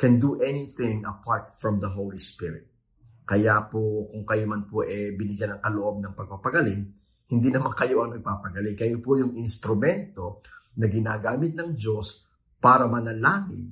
can 0.00 0.20
do 0.20 0.40
anything 0.40 1.04
apart 1.04 1.56
from 1.60 1.80
the 1.80 1.88
Holy 1.88 2.20
Spirit. 2.20 2.68
Kaya 3.28 3.68
po, 3.70 4.10
kung 4.10 4.26
kayo 4.26 4.44
man 4.48 4.66
po 4.66 4.82
eh, 4.82 5.14
binigyan 5.14 5.54
ng 5.56 5.62
kaloob 5.62 6.02
ng 6.02 6.14
pagpapagaling, 6.18 6.82
hindi 7.30 7.48
naman 7.52 7.70
kayo 7.78 8.02
ang 8.02 8.18
nagpapagaling. 8.18 8.74
Kayo 8.74 8.98
po 8.98 9.14
yung 9.14 9.38
instrumento 9.38 10.42
na 10.74 10.90
ginagamit 10.90 11.54
ng 11.54 11.78
Diyos 11.78 12.26
para 12.58 12.90
manalangin 12.90 13.70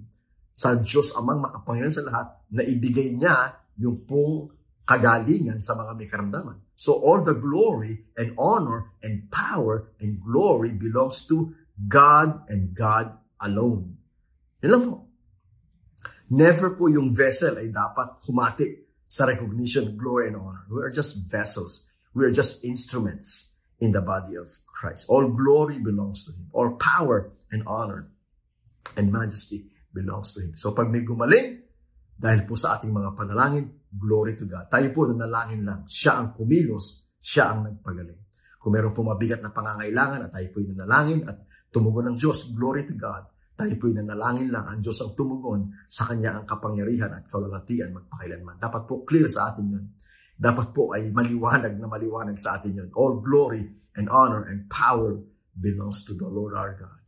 sa 0.54 0.78
Diyos 0.78 1.14
amang 1.14 1.42
makapangyarihan 1.42 1.94
sa 1.94 2.06
lahat 2.06 2.28
na 2.54 2.62
ibigay 2.62 3.14
niya 3.14 3.54
yung 3.78 4.06
pong 4.06 4.50
kagalingan 4.86 5.62
sa 5.62 5.74
mga 5.74 5.92
may 5.94 6.06
karamdaman. 6.06 6.58
So 6.78 6.94
all 6.94 7.26
the 7.26 7.34
glory 7.34 8.06
and 8.14 8.38
honor 8.38 8.94
and 9.02 9.26
power 9.34 9.90
and 9.98 10.22
glory 10.22 10.70
belongs 10.70 11.26
to 11.26 11.58
God 11.74 12.46
and 12.46 12.70
God 12.70 13.18
alone. 13.42 13.98
Yan 14.62 14.70
lang. 14.70 14.86
Never 16.30 16.78
po 16.78 16.86
yung 16.86 17.10
vessel 17.10 17.58
ay 17.58 17.74
dapat 17.74 18.22
humati 18.30 18.86
sa 19.10 19.26
recognition, 19.26 19.98
glory, 19.98 20.30
and 20.30 20.38
honor. 20.38 20.70
We 20.70 20.78
are 20.86 20.94
just 20.94 21.26
vessels. 21.26 21.82
We 22.14 22.22
are 22.22 22.34
just 22.34 22.62
instruments 22.62 23.50
in 23.82 23.90
the 23.90 24.04
body 24.04 24.38
of 24.38 24.46
Christ. 24.62 25.10
All 25.10 25.26
glory 25.34 25.82
belongs 25.82 26.30
to 26.30 26.36
Him. 26.36 26.46
All 26.54 26.78
power 26.78 27.34
and 27.50 27.66
honor 27.66 28.06
and 28.94 29.10
majesty 29.10 29.66
belongs 29.90 30.30
to 30.38 30.46
Him. 30.46 30.54
So 30.54 30.70
pag 30.76 30.94
may 30.94 31.02
gumaling, 31.02 31.64
dahil 32.14 32.46
po 32.46 32.54
sa 32.54 32.78
ating 32.78 32.94
mga 32.94 33.18
panalangin, 33.18 33.77
glory 33.92 34.36
to 34.36 34.44
God. 34.44 34.68
Tayo 34.68 34.88
po 34.92 35.08
nanalangin 35.08 35.64
lang. 35.64 35.80
Siya 35.88 36.20
ang 36.20 36.36
kumilos, 36.36 37.16
siya 37.18 37.52
ang 37.52 37.68
nagpagaling. 37.68 38.22
Kung 38.58 38.74
meron 38.74 38.92
po 38.92 39.06
mabigat 39.06 39.40
na 39.40 39.54
pangangailangan 39.54 40.28
at 40.28 40.30
tayo 40.34 40.48
po 40.52 40.60
nanalangin 40.60 41.24
at 41.24 41.36
tumugon 41.72 42.12
ng 42.12 42.16
Diyos, 42.16 42.52
glory 42.52 42.84
to 42.84 42.96
God 42.98 43.38
tayo 43.58 43.74
po'y 43.74 43.90
nanalangin 43.90 44.54
lang 44.54 44.70
ang 44.70 44.78
Diyos 44.78 45.02
ang 45.02 45.18
tumugon 45.18 45.74
sa 45.90 46.06
Kanya 46.06 46.38
ang 46.38 46.46
kapangyarihan 46.46 47.10
at 47.10 47.26
kalalatian 47.26 47.90
magpakailanman. 47.90 48.54
Dapat 48.54 48.82
po 48.86 49.02
clear 49.02 49.26
sa 49.26 49.50
atin 49.50 49.66
yun. 49.66 49.84
Dapat 50.38 50.70
po 50.70 50.94
ay 50.94 51.10
maliwanag 51.10 51.74
na 51.74 51.90
maliwanag 51.90 52.38
sa 52.38 52.54
atin 52.54 52.78
yun. 52.78 52.88
All 52.94 53.18
glory 53.18 53.66
and 53.98 54.06
honor 54.14 54.46
and 54.46 54.70
power 54.70 55.18
belongs 55.58 56.06
to 56.06 56.14
the 56.14 56.30
Lord 56.30 56.54
our 56.54 56.78
God. 56.78 57.02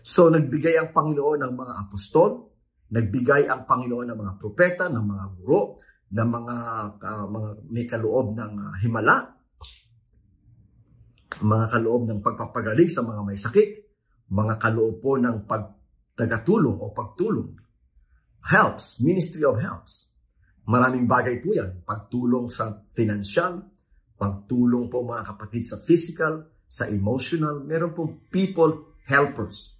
So 0.00 0.32
nagbigay 0.32 0.80
ang 0.80 0.96
Panginoon 0.96 1.44
ng 1.44 1.52
mga 1.52 1.72
apostol, 1.84 2.56
nagbigay 2.96 3.44
ang 3.44 3.68
Panginoon 3.68 4.16
ng 4.16 4.16
mga 4.16 4.32
propeta, 4.40 4.88
ng 4.88 5.04
mga 5.04 5.24
guro, 5.36 5.84
ng 6.12 6.28
mga, 6.28 6.56
uh, 7.02 7.26
mga 7.26 7.48
may 7.66 7.86
kaloob 7.88 8.38
ng 8.38 8.52
uh, 8.62 8.74
himala, 8.78 9.16
mga 11.42 11.66
kaloob 11.68 12.02
ng 12.08 12.20
pagpapagaling 12.22 12.88
sa 12.88 13.02
mga 13.02 13.20
may 13.26 13.38
sakit, 13.38 13.68
mga 14.30 14.54
kaloob 14.56 15.02
po 15.02 15.18
ng 15.18 15.44
pagtagatulong 15.44 16.78
o 16.78 16.94
pagtulong. 16.94 17.50
Helps, 18.46 19.02
Ministry 19.02 19.42
of 19.42 19.58
Helps. 19.58 20.14
Maraming 20.66 21.06
bagay 21.06 21.42
po 21.42 21.54
yan. 21.54 21.82
Pagtulong 21.82 22.50
sa 22.50 22.82
financial, 22.94 23.62
pagtulong 24.18 24.86
po 24.90 25.02
mga 25.02 25.34
kapatid 25.34 25.62
sa 25.66 25.78
physical, 25.78 26.46
sa 26.66 26.90
emotional. 26.90 27.62
Meron 27.62 27.94
pong 27.94 28.26
people 28.30 28.98
helpers. 29.06 29.78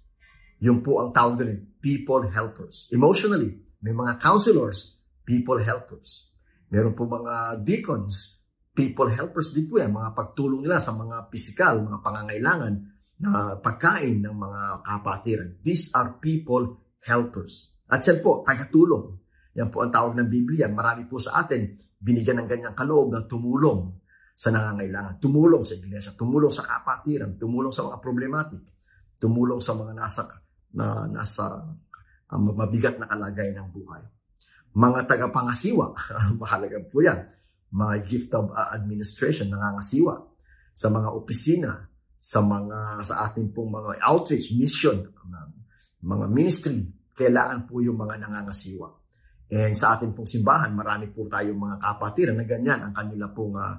Yung 0.63 0.83
po 0.83 1.03
ang 1.03 1.11
tawag 1.11 1.43
din, 1.43 1.75
people 1.79 2.27
helpers. 2.27 2.87
Emotionally, 2.95 3.55
may 3.83 3.93
mga 3.93 4.19
counselors, 4.19 4.96
people 5.27 5.59
helpers. 5.59 6.31
Meron 6.71 6.95
po 6.95 7.03
mga 7.03 7.59
deacons, 7.67 8.39
people 8.71 9.11
helpers 9.11 9.51
din 9.51 9.67
po 9.67 9.83
yan. 9.83 9.91
Mga 9.91 10.15
pagtulong 10.15 10.63
nila 10.63 10.79
sa 10.79 10.95
mga 10.95 11.27
physical, 11.27 11.83
mga 11.83 11.99
pangangailangan 11.99 12.73
na 13.19 13.59
pagkain 13.59 14.23
ng 14.23 14.35
mga 14.35 14.61
kapatiran. 14.87 15.49
These 15.59 15.91
are 15.91 16.15
people 16.23 16.79
helpers. 17.03 17.75
At 17.91 18.07
yan 18.07 18.23
po, 18.23 18.45
tagatulong. 18.47 19.19
Yan 19.59 19.67
po 19.67 19.83
ang 19.83 19.91
tawag 19.91 20.15
ng 20.15 20.29
Biblia. 20.31 20.71
Marami 20.71 21.03
po 21.09 21.19
sa 21.19 21.43
atin 21.43 21.75
binigyan 21.97 22.45
ng 22.45 22.47
ganyang 22.47 22.77
kaloob 22.77 23.09
na 23.09 23.25
tumulong 23.25 23.89
sa 24.37 24.53
nangangailangan. 24.53 25.17
Tumulong 25.17 25.65
sa 25.65 25.73
iglesia, 25.73 26.13
tumulong 26.13 26.53
sa 26.53 26.61
kapatiran, 26.61 27.41
tumulong 27.41 27.73
sa 27.73 27.89
mga 27.89 27.97
problematic, 27.97 28.63
tumulong 29.17 29.57
sa 29.57 29.73
mga 29.73 29.93
nasa 29.97 30.23
na 30.77 31.09
nasa 31.09 31.65
um, 32.29 32.53
mabigat 32.53 33.01
na 33.01 33.09
kalagayan 33.09 33.65
ng 33.65 33.69
buhay. 33.73 34.03
Mga 34.77 34.99
tagapangasiwa, 35.09 35.85
mahalaga 36.41 36.77
po 36.85 37.01
yan. 37.01 37.25
Mga 37.73 37.95
gift 38.05 38.29
of 38.37 38.53
uh, 38.53 38.69
administration, 38.77 39.49
nangangasiwa 39.49 40.21
sa 40.69 40.93
mga 40.93 41.09
opisina, 41.17 41.81
sa 42.21 42.45
mga 42.45 43.01
sa 43.01 43.25
ating 43.25 43.49
pong 43.49 43.73
mga 43.73 43.97
outreach 44.05 44.53
mission, 44.53 45.01
mga 46.05 46.25
ministry, 46.29 46.85
kailangan 47.17 47.65
po 47.65 47.81
yung 47.81 47.97
mga 47.97 48.21
nangangasiwa. 48.21 48.85
And 49.49 49.73
sa 49.73 49.97
ating 49.97 50.13
pong 50.13 50.29
simbahan, 50.29 50.69
marami 50.77 51.09
po 51.09 51.25
tayong 51.25 51.57
mga 51.57 51.77
kapatiran 51.81 52.37
na 52.37 52.45
ganyan 52.45 52.79
ang 52.85 52.93
kanila 52.93 53.33
pong 53.33 53.57
uh, 53.57 53.75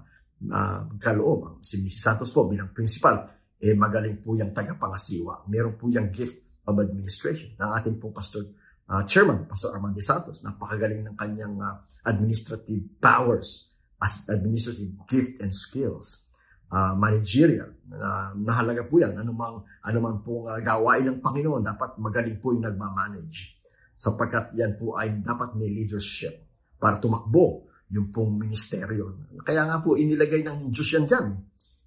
uh, 0.50 0.80
kaloob. 0.98 1.62
Si 1.62 1.78
Mrs. 1.78 2.02
Santos 2.02 2.34
po 2.34 2.50
bilang 2.50 2.74
principal, 2.74 3.22
eh 3.62 3.76
magaling 3.76 4.18
po 4.18 4.34
yung 4.34 4.50
tagapangasiwa. 4.50 5.46
Meron 5.46 5.78
po 5.78 5.86
yung 5.92 6.10
gift 6.10 6.42
of 6.66 6.74
administration 6.82 7.54
ng 7.54 7.70
ating 7.78 7.96
pong 8.02 8.16
pastor 8.16 8.42
uh, 8.88 9.02
chairman, 9.04 9.44
Pastor 9.44 9.76
Armando 9.76 10.00
Santos. 10.00 10.40
Napakagaling 10.40 11.04
ng 11.04 11.16
kanyang 11.16 11.60
uh, 11.60 11.84
administrative 12.08 12.84
powers, 12.98 13.72
as 13.98 14.22
administrative 14.30 14.94
gift 15.10 15.42
and 15.42 15.50
skills 15.50 16.28
uh, 16.72 16.94
managerial. 16.94 17.72
Uh, 17.88 18.32
nahalaga 18.38 18.84
po 18.86 19.00
yan. 19.00 19.16
Anumang, 19.16 19.64
anumang 19.84 20.20
pong 20.20 20.48
uh, 20.48 20.60
gawain 20.60 21.08
ng 21.08 21.18
Panginoon, 21.20 21.62
dapat 21.64 21.96
magaling 21.98 22.38
po 22.38 22.52
yung 22.52 22.64
nagmamanage. 22.64 23.58
Sapagkat 23.98 24.54
yan 24.54 24.78
po 24.78 24.94
ay 24.94 25.18
dapat 25.18 25.58
may 25.58 25.68
leadership 25.72 26.46
para 26.78 27.02
tumakbo 27.02 27.66
yung 27.90 28.12
pong 28.12 28.38
ministeryo. 28.38 29.32
Kaya 29.42 29.66
nga 29.66 29.80
po 29.82 29.98
inilagay 29.98 30.44
ng 30.44 30.70
Diyos 30.70 30.88
yan 30.94 31.04
dyan. 31.08 31.26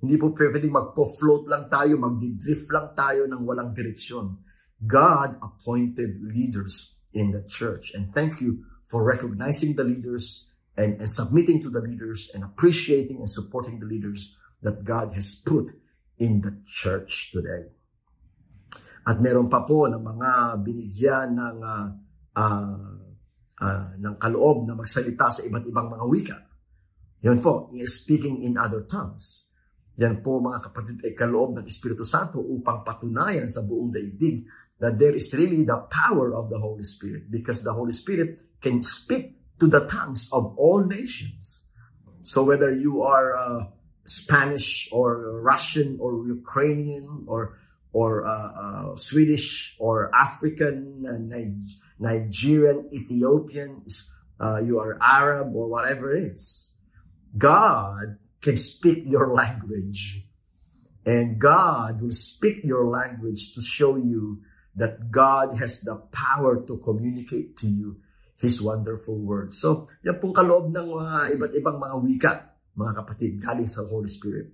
Hindi 0.02 0.18
po 0.18 0.34
pwede 0.34 0.66
magpo-float 0.66 1.46
lang 1.46 1.70
tayo, 1.70 1.94
magdi-drift 2.02 2.68
lang 2.74 2.98
tayo 2.98 3.30
ng 3.30 3.42
walang 3.46 3.70
direksyon. 3.70 4.34
God 4.86 5.38
appointed 5.42 6.22
leaders 6.22 6.98
in 7.14 7.32
the 7.32 7.44
church. 7.46 7.94
And 7.94 8.10
thank 8.14 8.42
you 8.42 8.66
for 8.86 9.04
recognizing 9.04 9.76
the 9.76 9.84
leaders 9.84 10.50
and, 10.78 11.00
and 11.00 11.10
submitting 11.10 11.62
to 11.64 11.70
the 11.70 11.82
leaders 11.82 12.32
and 12.34 12.44
appreciating 12.44 13.18
and 13.18 13.30
supporting 13.30 13.80
the 13.80 13.86
leaders 13.86 14.38
that 14.62 14.84
God 14.84 15.14
has 15.14 15.36
put 15.36 15.72
in 16.18 16.42
the 16.42 16.58
church 16.66 17.32
today. 17.34 17.70
At 19.02 19.18
meron 19.18 19.50
pa 19.50 19.66
po 19.66 19.90
ng 19.90 20.02
mga 20.02 20.62
binigyan 20.62 21.34
ng 21.34 21.58
uh, 21.66 21.88
uh, 22.38 22.94
uh, 23.58 23.90
ng 23.98 24.16
kaloob 24.22 24.70
na 24.70 24.78
magsalita 24.78 25.34
sa 25.34 25.42
iba't 25.42 25.66
ibang 25.66 25.90
mga 25.90 26.06
wika. 26.06 26.38
Yan 27.26 27.42
po, 27.42 27.70
speaking 27.86 28.46
in 28.46 28.58
other 28.58 28.86
tongues. 28.86 29.50
Yan 29.98 30.22
po 30.22 30.42
mga 30.42 30.70
kapatid 30.70 30.98
ay 31.06 31.14
kaloob 31.14 31.58
ng 31.58 31.66
Espiritu 31.66 32.06
Santo 32.06 32.42
upang 32.42 32.82
patunayan 32.82 33.50
sa 33.50 33.62
buong 33.66 33.94
daigdig 33.94 34.46
that 34.82 34.98
there 34.98 35.14
is 35.14 35.32
really 35.34 35.64
the 35.64 35.78
power 35.90 36.34
of 36.34 36.50
the 36.50 36.60
Holy 36.60 36.84
Spirit 36.84 37.30
because 37.30 37.64
the 37.64 37.72
Holy 37.72 37.94
Spirit 37.94 38.40
can 38.62 38.82
speak 38.82 39.38
to 39.60 39.68
the 39.68 39.86
tongues 39.86 40.28
of 40.34 40.58
all 40.58 40.84
nations. 40.84 41.68
So 42.24 42.44
whether 42.44 42.74
you 42.74 43.04
are 43.04 43.38
uh, 43.38 43.66
Spanish 44.06 44.90
or 44.92 45.40
Russian 45.42 45.98
or 46.02 46.26
Ukrainian 46.28 47.26
or 47.28 47.58
or 47.94 48.26
uh, 48.26 48.32
uh, 48.32 48.96
Swedish 48.96 49.76
or 49.78 50.10
African, 50.16 51.04
Nigerian, 52.00 52.90
Ethiopian, 52.94 53.84
uh, 54.40 54.62
you 54.64 54.80
are 54.80 54.98
Arab 55.02 55.54
or 55.54 55.68
whatever 55.68 56.16
it 56.16 56.32
is, 56.34 56.72
God 57.38 58.16
can 58.42 58.56
speak 58.56 59.04
your 59.06 59.34
language. 59.34 60.24
And 61.06 61.38
God 61.38 62.02
will 62.02 62.14
speak 62.14 62.64
your 62.64 62.88
language 62.88 63.54
to 63.56 63.62
show 63.62 63.98
you 63.98 64.42
that 64.76 65.12
God 65.12 65.60
has 65.60 65.84
the 65.84 66.00
power 66.10 66.64
to 66.64 66.80
communicate 66.80 67.60
to 67.60 67.68
you 67.68 68.00
His 68.40 68.58
wonderful 68.58 69.20
word. 69.20 69.54
So, 69.54 69.92
yan 70.02 70.18
pong 70.18 70.34
kaloob 70.34 70.74
ng 70.74 70.88
mga 70.88 71.18
iba't 71.38 71.54
ibang 71.62 71.78
mga 71.78 71.96
wika, 72.02 72.34
mga 72.74 72.94
kapatid, 73.04 73.32
galing 73.38 73.70
sa 73.70 73.86
Holy 73.86 74.10
Spirit. 74.10 74.50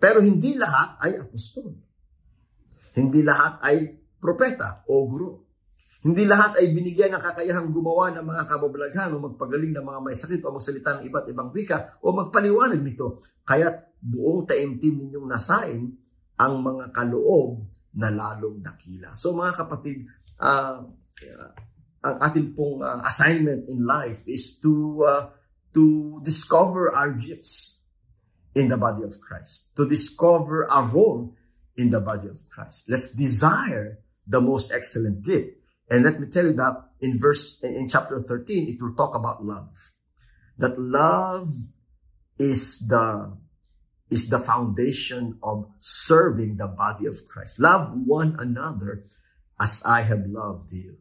Pero 0.00 0.24
hindi 0.24 0.56
lahat 0.56 1.00
ay 1.04 1.12
apostol. 1.20 1.76
Hindi 2.96 3.20
lahat 3.20 3.60
ay 3.60 3.76
propeta 4.16 4.84
o 4.88 5.04
guro. 5.04 5.44
Hindi 6.06 6.22
lahat 6.22 6.62
ay 6.62 6.70
binigyan 6.70 7.18
ng 7.18 7.22
kakayahang 7.22 7.74
gumawa 7.74 8.14
ng 8.14 8.24
mga 8.24 8.42
kababalaghan 8.46 9.10
o 9.12 9.26
magpagaling 9.26 9.74
ng 9.74 9.84
mga 9.84 10.00
may 10.00 10.14
sakit 10.14 10.40
o 10.46 10.54
magsalita 10.54 10.96
ng 10.96 11.02
iba't 11.10 11.26
ibang 11.34 11.50
wika 11.50 11.98
o 12.00 12.14
magpaliwanag 12.14 12.78
nito. 12.78 13.20
Kaya 13.42 13.74
buong 13.98 14.46
taimtim 14.46 15.02
ninyong 15.02 15.26
nasain 15.26 15.82
ang 16.38 16.52
mga 16.62 16.94
kaloob 16.94 17.75
na 17.96 18.12
lalong 18.12 18.60
dakila. 18.60 19.16
So 19.16 19.32
mga 19.32 19.56
kapatid, 19.56 20.04
uh, 20.40 20.84
ang 22.04 22.16
ating 22.22 22.52
pong 22.52 22.84
uh, 22.84 23.00
assignment 23.02 23.66
in 23.66 23.82
life 23.82 24.22
is 24.28 24.60
to 24.60 25.02
uh, 25.02 25.22
to 25.72 26.20
discover 26.22 26.92
our 26.92 27.12
gifts 27.16 27.80
in 28.54 28.68
the 28.68 28.76
body 28.76 29.04
of 29.04 29.20
Christ, 29.20 29.76
to 29.76 29.88
discover 29.88 30.64
our 30.70 30.84
role 30.88 31.36
in 31.76 31.90
the 31.90 32.00
body 32.00 32.28
of 32.28 32.40
Christ. 32.48 32.88
Let's 32.88 33.12
desire 33.12 34.00
the 34.26 34.40
most 34.40 34.72
excellent 34.72 35.24
gift. 35.24 35.60
And 35.90 36.04
let 36.04 36.18
me 36.18 36.26
tell 36.26 36.44
you 36.44 36.56
that 36.56 36.96
in 37.00 37.20
verse 37.20 37.60
in 37.62 37.88
chapter 37.88 38.20
13 38.20 38.68
it 38.68 38.82
will 38.82 38.94
talk 38.94 39.14
about 39.14 39.44
love. 39.44 39.76
That 40.58 40.80
love 40.80 41.52
is 42.38 42.80
the 42.80 43.36
is 44.10 44.30
the 44.30 44.38
foundation 44.38 45.38
of 45.42 45.66
serving 45.80 46.56
the 46.56 46.70
body 46.70 47.06
of 47.06 47.26
Christ. 47.26 47.58
Love 47.58 47.90
one 48.06 48.36
another 48.38 49.04
as 49.58 49.82
I 49.82 50.02
have 50.02 50.26
loved 50.26 50.70
you. 50.70 50.98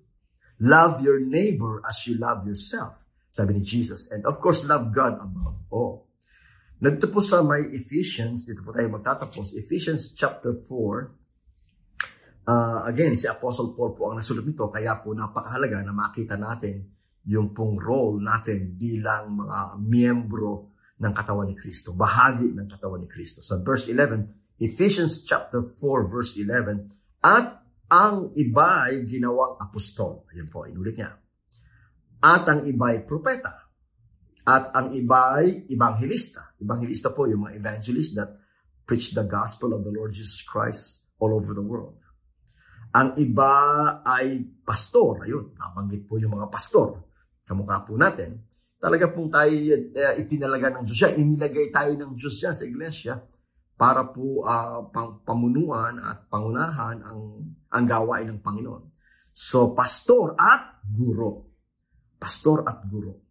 Love 0.60 1.04
your 1.04 1.20
neighbor 1.20 1.84
as 1.88 2.08
you 2.08 2.18
love 2.18 2.48
yourself, 2.48 3.04
sabi 3.30 3.60
ni 3.60 3.62
Jesus. 3.62 4.08
And 4.10 4.26
of 4.26 4.40
course, 4.40 4.64
love 4.64 4.96
God 4.96 5.20
above 5.20 5.60
all. 5.70 6.08
Nandito 6.80 7.12
po 7.12 7.20
sa 7.24 7.44
may 7.44 7.72
Ephesians, 7.76 8.48
dito 8.48 8.64
po 8.64 8.76
tayo 8.76 8.92
magtatapos, 8.92 9.56
Ephesians 9.56 10.12
chapter 10.16 10.52
4, 10.52 10.68
uh, 12.48 12.80
again, 12.88 13.16
si 13.16 13.28
Apostle 13.28 13.76
Paul 13.76 13.96
po 13.96 14.12
ang 14.12 14.20
nasulat 14.20 14.44
nito, 14.44 14.68
kaya 14.68 15.00
po 15.00 15.16
napakahalaga 15.16 15.84
na 15.84 15.96
makita 15.96 16.36
natin 16.36 16.84
yung 17.26 17.52
pong 17.56 17.80
role 17.80 18.22
natin 18.22 18.76
bilang 18.78 19.34
mga 19.34 19.82
miyembro 19.82 20.75
ng 20.96 21.14
katawan 21.14 21.52
ni 21.52 21.56
Kristo, 21.56 21.92
bahagi 21.92 22.56
ng 22.56 22.68
katawan 22.72 23.04
ni 23.04 23.10
Kristo. 23.12 23.44
Sa 23.44 23.60
verse 23.60 23.92
11, 23.92 24.62
Ephesians 24.64 25.28
chapter 25.28 25.60
4 25.60 26.08
verse 26.08 26.40
11, 26.40 26.88
at 27.20 27.66
ang 27.92 28.32
iba 28.34 28.90
ay 28.90 29.06
ginawang 29.06 29.60
apostol. 29.62 30.26
Ayun 30.32 30.50
po, 30.50 30.66
inulit 30.66 30.96
niya. 30.98 31.12
At 32.24 32.48
ang 32.50 32.66
iba 32.66 32.96
ay 32.96 33.06
propeta. 33.06 33.70
At 34.46 34.74
ang 34.74 34.94
iba 34.94 35.42
ay 35.42 35.70
evangelista. 35.70 36.54
Evangelista 36.58 37.14
po 37.14 37.30
yung 37.30 37.46
mga 37.46 37.62
evangelist 37.62 38.18
that 38.18 38.32
preach 38.86 39.14
the 39.14 39.26
gospel 39.26 39.74
of 39.74 39.82
the 39.86 39.94
Lord 39.94 40.14
Jesus 40.14 40.42
Christ 40.46 41.10
all 41.18 41.34
over 41.34 41.54
the 41.54 41.66
world. 41.66 41.98
Ang 42.96 43.18
iba 43.20 43.52
ay 44.06 44.40
pastor. 44.64 45.26
Ayun, 45.28 45.58
nabanggit 45.58 46.08
po 46.08 46.16
yung 46.22 46.38
mga 46.38 46.48
pastor. 46.48 47.04
Kamukha 47.44 47.84
po 47.84 48.00
natin. 48.00 48.46
Talaga 48.86 49.10
pong 49.10 49.34
tayo 49.34 49.50
uh, 49.50 50.14
itinalaga 50.14 50.78
ng 50.78 50.86
Diyos 50.86 51.00
siya. 51.02 51.18
Inilagay 51.18 51.74
tayo 51.74 51.98
ng 51.98 52.14
Diyos 52.14 52.38
siya 52.38 52.54
sa 52.54 52.70
iglesia 52.70 53.18
para 53.74 54.06
po 54.14 54.46
uh, 54.46 54.94
pang, 54.94 55.26
pamunuan 55.26 55.98
at 55.98 56.30
pangunahan 56.30 57.02
ang, 57.02 57.50
ang 57.74 57.86
gawain 57.90 58.30
ng 58.30 58.46
Panginoon. 58.46 58.94
So, 59.34 59.74
pastor 59.74 60.38
at 60.38 60.86
guro. 60.86 61.50
Pastor 62.22 62.62
at 62.62 62.86
guro. 62.86 63.26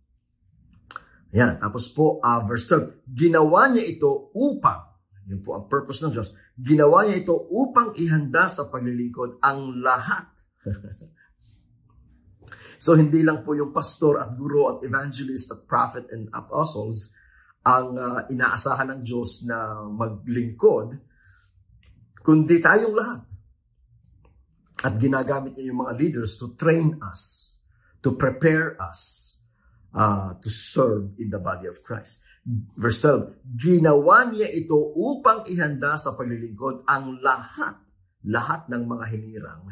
Yan. 1.38 1.62
Tapos 1.62 1.87
po, 1.87 2.19
uh, 2.19 2.43
verse 2.51 2.67
12, 2.75 3.07
ginawa 3.14 3.71
niya 3.71 3.95
ito 3.95 4.35
upang, 4.35 4.90
yun 5.31 5.38
po 5.38 5.55
ang 5.55 5.71
purpose 5.71 6.03
ng 6.03 6.19
Diyos, 6.19 6.35
ginawa 6.59 7.07
niya 7.07 7.23
ito 7.23 7.35
upang 7.55 7.95
ihanda 7.95 8.51
sa 8.51 8.67
paglilingkod 8.67 9.38
ang 9.38 9.79
lahat. 9.79 10.35
so, 12.85 12.92
hindi 12.92 13.25
lang 13.25 13.40
po 13.40 13.57
yung 13.57 13.73
pastor 13.73 14.20
at 14.20 14.37
guro 14.37 14.77
at 14.77 14.85
evangelist 14.85 15.49
at 15.49 15.64
prophet 15.64 16.12
and 16.12 16.29
apostles, 16.37 17.09
ang 17.64 17.97
uh, 17.97 18.20
inaasahan 18.29 18.92
ng 18.92 19.01
Diyos 19.01 19.49
na 19.49 19.88
maglingkod, 19.88 20.92
kundi 22.20 22.61
tayong 22.61 22.92
lahat. 22.92 23.23
At 24.85 25.01
ginagamit 25.01 25.57
niya 25.57 25.73
yung 25.73 25.81
mga 25.81 25.97
leaders 25.97 26.37
to 26.37 26.53
train 26.61 27.01
us, 27.01 27.57
to 28.05 28.12
prepare 28.12 28.77
us 28.77 29.35
uh, 29.97 30.37
to 30.42 30.51
serve 30.51 31.16
in 31.16 31.31
the 31.31 31.40
body 31.40 31.70
of 31.70 31.81
Christ. 31.81 32.20
Verse 32.77 33.01
12, 33.01 33.57
ginawa 33.57 34.29
niya 34.29 34.53
ito 34.53 34.77
upang 34.92 35.49
ihanda 35.49 35.97
sa 35.97 36.12
paglilingkod 36.12 36.85
ang 36.85 37.16
lahat, 37.25 37.81
lahat 38.29 38.68
ng 38.68 38.85
mga 38.85 39.05
hinirang 39.16 39.64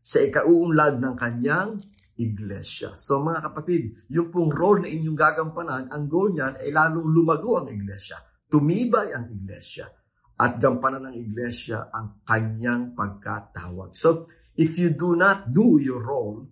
sa 0.00 0.24
ikauunlad 0.24 1.00
ng 1.04 1.14
kanyang 1.20 1.76
iglesia. 2.18 2.94
So 2.94 3.18
mga 3.18 3.50
kapatid, 3.50 4.06
yung 4.10 4.30
pong 4.30 4.50
role 4.50 4.86
na 4.86 4.88
inyong 4.90 5.18
gagampanan, 5.18 5.90
ang 5.90 6.04
goal 6.06 6.30
niyan 6.30 6.58
ay 6.62 6.70
lalong 6.70 7.08
lumago 7.10 7.58
ang 7.58 7.68
iglesia. 7.70 8.18
Tumibay 8.46 9.10
ang 9.10 9.30
iglesia. 9.30 9.90
At 10.34 10.58
gampanan 10.58 11.10
ng 11.10 11.16
iglesia 11.18 11.94
ang 11.94 12.26
kanyang 12.26 12.90
pagkatawag. 12.98 13.94
So, 13.94 14.26
if 14.58 14.74
you 14.82 14.90
do 14.90 15.14
not 15.14 15.54
do 15.54 15.78
your 15.78 16.02
role, 16.02 16.50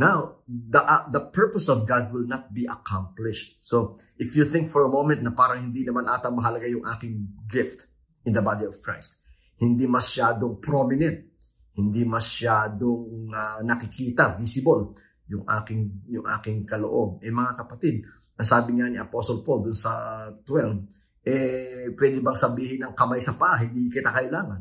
now, 0.00 0.40
the, 0.48 0.80
uh, 0.80 1.12
the 1.12 1.20
purpose 1.28 1.68
of 1.68 1.84
God 1.84 2.08
will 2.08 2.24
not 2.24 2.56
be 2.56 2.64
accomplished. 2.64 3.60
So, 3.60 4.00
if 4.16 4.32
you 4.32 4.48
think 4.48 4.72
for 4.72 4.88
a 4.88 4.92
moment 4.92 5.20
na 5.20 5.36
parang 5.36 5.60
hindi 5.60 5.84
naman 5.84 6.08
ata 6.08 6.32
mahalaga 6.32 6.64
yung 6.64 6.88
aking 6.88 7.44
gift 7.44 7.84
in 8.24 8.32
the 8.32 8.40
body 8.40 8.64
of 8.64 8.80
Christ, 8.80 9.20
hindi 9.60 9.84
masyadong 9.84 10.56
prominent 10.56 11.31
hindi 11.72 12.04
masyadong 12.04 13.32
uh, 13.32 13.60
nakikita, 13.64 14.36
visible 14.36 14.92
yung 15.32 15.48
aking 15.48 15.82
yung 16.12 16.26
aking 16.28 16.68
kaloob. 16.68 17.24
Eh 17.24 17.32
mga 17.32 17.64
kapatid, 17.64 18.04
ang 18.36 18.48
sabi 18.48 18.76
nga 18.76 18.92
ni 18.92 19.00
Apostle 19.00 19.40
Paul 19.40 19.64
dun 19.70 19.76
sa 19.76 20.24
12, 20.44 21.24
eh 21.24 21.88
pwede 21.96 22.18
bang 22.20 22.36
sabihin 22.36 22.84
ng 22.84 22.92
kamay 22.92 23.22
sa 23.22 23.38
paa, 23.38 23.62
hindi 23.62 23.88
kita 23.88 24.12
kailangan? 24.12 24.60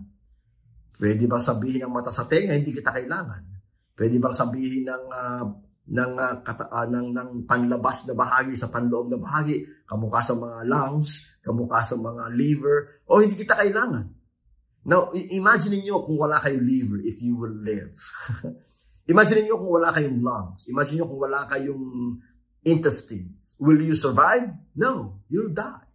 Pwede 0.95 1.25
bang 1.25 1.43
sabihin 1.43 1.81
ng 1.83 1.91
mata 1.91 2.13
sa 2.13 2.29
tenga, 2.29 2.53
hindi 2.53 2.71
kita 2.71 2.93
kailangan? 2.93 3.43
Pwede 3.97 4.15
bang 4.21 4.35
sabihin 4.37 4.85
ng 4.87 5.05
uh, 5.09 5.45
ng, 5.91 6.11
uh, 6.13 6.35
kata, 6.45 6.69
uh, 6.71 6.87
ng 6.87 7.07
ng 7.11 7.29
panlabas 7.43 8.07
na 8.07 8.13
bahagi 8.15 8.53
sa 8.55 8.71
panloob 8.71 9.11
na 9.11 9.19
bahagi, 9.19 9.65
kamukha 9.83 10.21
sa 10.23 10.37
mga 10.37 10.63
lungs, 10.69 11.41
kamukha 11.43 11.81
sa 11.83 11.97
mga 11.97 12.23
liver, 12.31 13.03
o 13.09 13.19
hindi 13.19 13.35
kita 13.35 13.57
kailangan? 13.59 14.20
Now, 14.81 15.13
imagine 15.13 15.81
niyo 15.85 16.01
kung 16.01 16.17
wala 16.17 16.41
kayong 16.41 16.65
liver 16.65 16.99
if 17.05 17.21
you 17.21 17.37
will 17.37 17.53
live. 17.53 17.93
imagine 19.13 19.45
niyo 19.45 19.61
kung 19.61 19.71
wala 19.77 19.93
kayong 19.93 20.19
lungs. 20.21 20.65
Imagine 20.65 21.01
niyo 21.01 21.07
kung 21.09 21.21
wala 21.21 21.45
kayong 21.45 21.85
intestines. 22.65 23.53
Will 23.61 23.81
you 23.81 23.93
survive? 23.93 24.49
No, 24.73 25.21
you'll 25.29 25.53
die. 25.53 25.85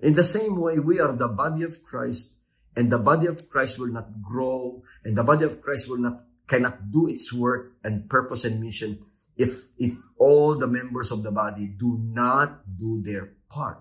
In 0.00 0.12
the 0.16 0.24
same 0.24 0.56
way, 0.60 0.80
we 0.80 1.00
are 1.00 1.12
the 1.16 1.28
body 1.28 1.64
of 1.64 1.80
Christ, 1.84 2.36
and 2.76 2.92
the 2.92 3.00
body 3.00 3.26
of 3.28 3.48
Christ 3.48 3.78
will 3.78 3.92
not 3.92 4.20
grow, 4.20 4.84
and 5.04 5.16
the 5.16 5.24
body 5.24 5.44
of 5.44 5.60
Christ 5.60 5.88
will 5.88 6.00
not 6.00 6.24
cannot 6.44 6.92
do 6.92 7.08
its 7.08 7.32
work 7.32 7.72
and 7.80 8.04
purpose 8.04 8.44
and 8.44 8.60
mission 8.60 9.00
if 9.36 9.64
if 9.80 9.96
all 10.20 10.60
the 10.60 10.68
members 10.68 11.10
of 11.10 11.24
the 11.24 11.32
body 11.32 11.72
do 11.72 11.96
not 12.00 12.68
do 12.68 13.00
their 13.00 13.32
part. 13.48 13.80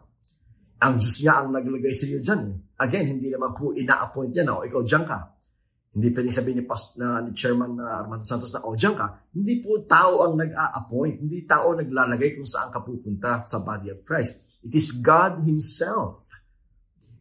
Ang 0.80 1.00
Diyos 1.00 1.20
niya 1.24 1.44
ang 1.44 1.56
naglagay 1.56 1.92
sa 1.96 2.06
iyo 2.08 2.20
dyan. 2.20 2.42
Eh. 2.52 2.58
Again, 2.84 3.16
hindi 3.16 3.32
naman 3.32 3.56
po 3.56 3.72
ina-appoint 3.72 4.36
yan. 4.36 4.52
O, 4.52 4.68
ikaw 4.68 4.84
dyan 4.84 5.08
ka. 5.08 5.20
Hindi 5.94 6.10
pwedeng 6.12 6.36
sabihin 6.36 6.58
ni, 6.60 6.66
Past, 6.68 7.00
na, 7.00 7.24
ni 7.24 7.32
Chairman 7.32 7.80
na 7.80 8.04
Armando 8.04 8.28
Santos 8.28 8.52
na, 8.52 8.68
o, 8.68 8.76
dyan 8.76 9.00
ka. 9.00 9.32
Hindi 9.32 9.64
po 9.64 9.88
tao 9.88 10.28
ang 10.28 10.36
nag-a-appoint. 10.36 11.24
Hindi 11.24 11.48
tao 11.48 11.72
naglalagay 11.72 12.36
kung 12.36 12.50
saan 12.50 12.68
ka 12.68 12.84
pupunta 12.84 13.48
sa 13.48 13.64
body 13.64 13.96
of 13.96 14.04
Christ. 14.04 14.36
It 14.60 14.76
is 14.76 15.00
God 15.00 15.48
Himself. 15.48 16.28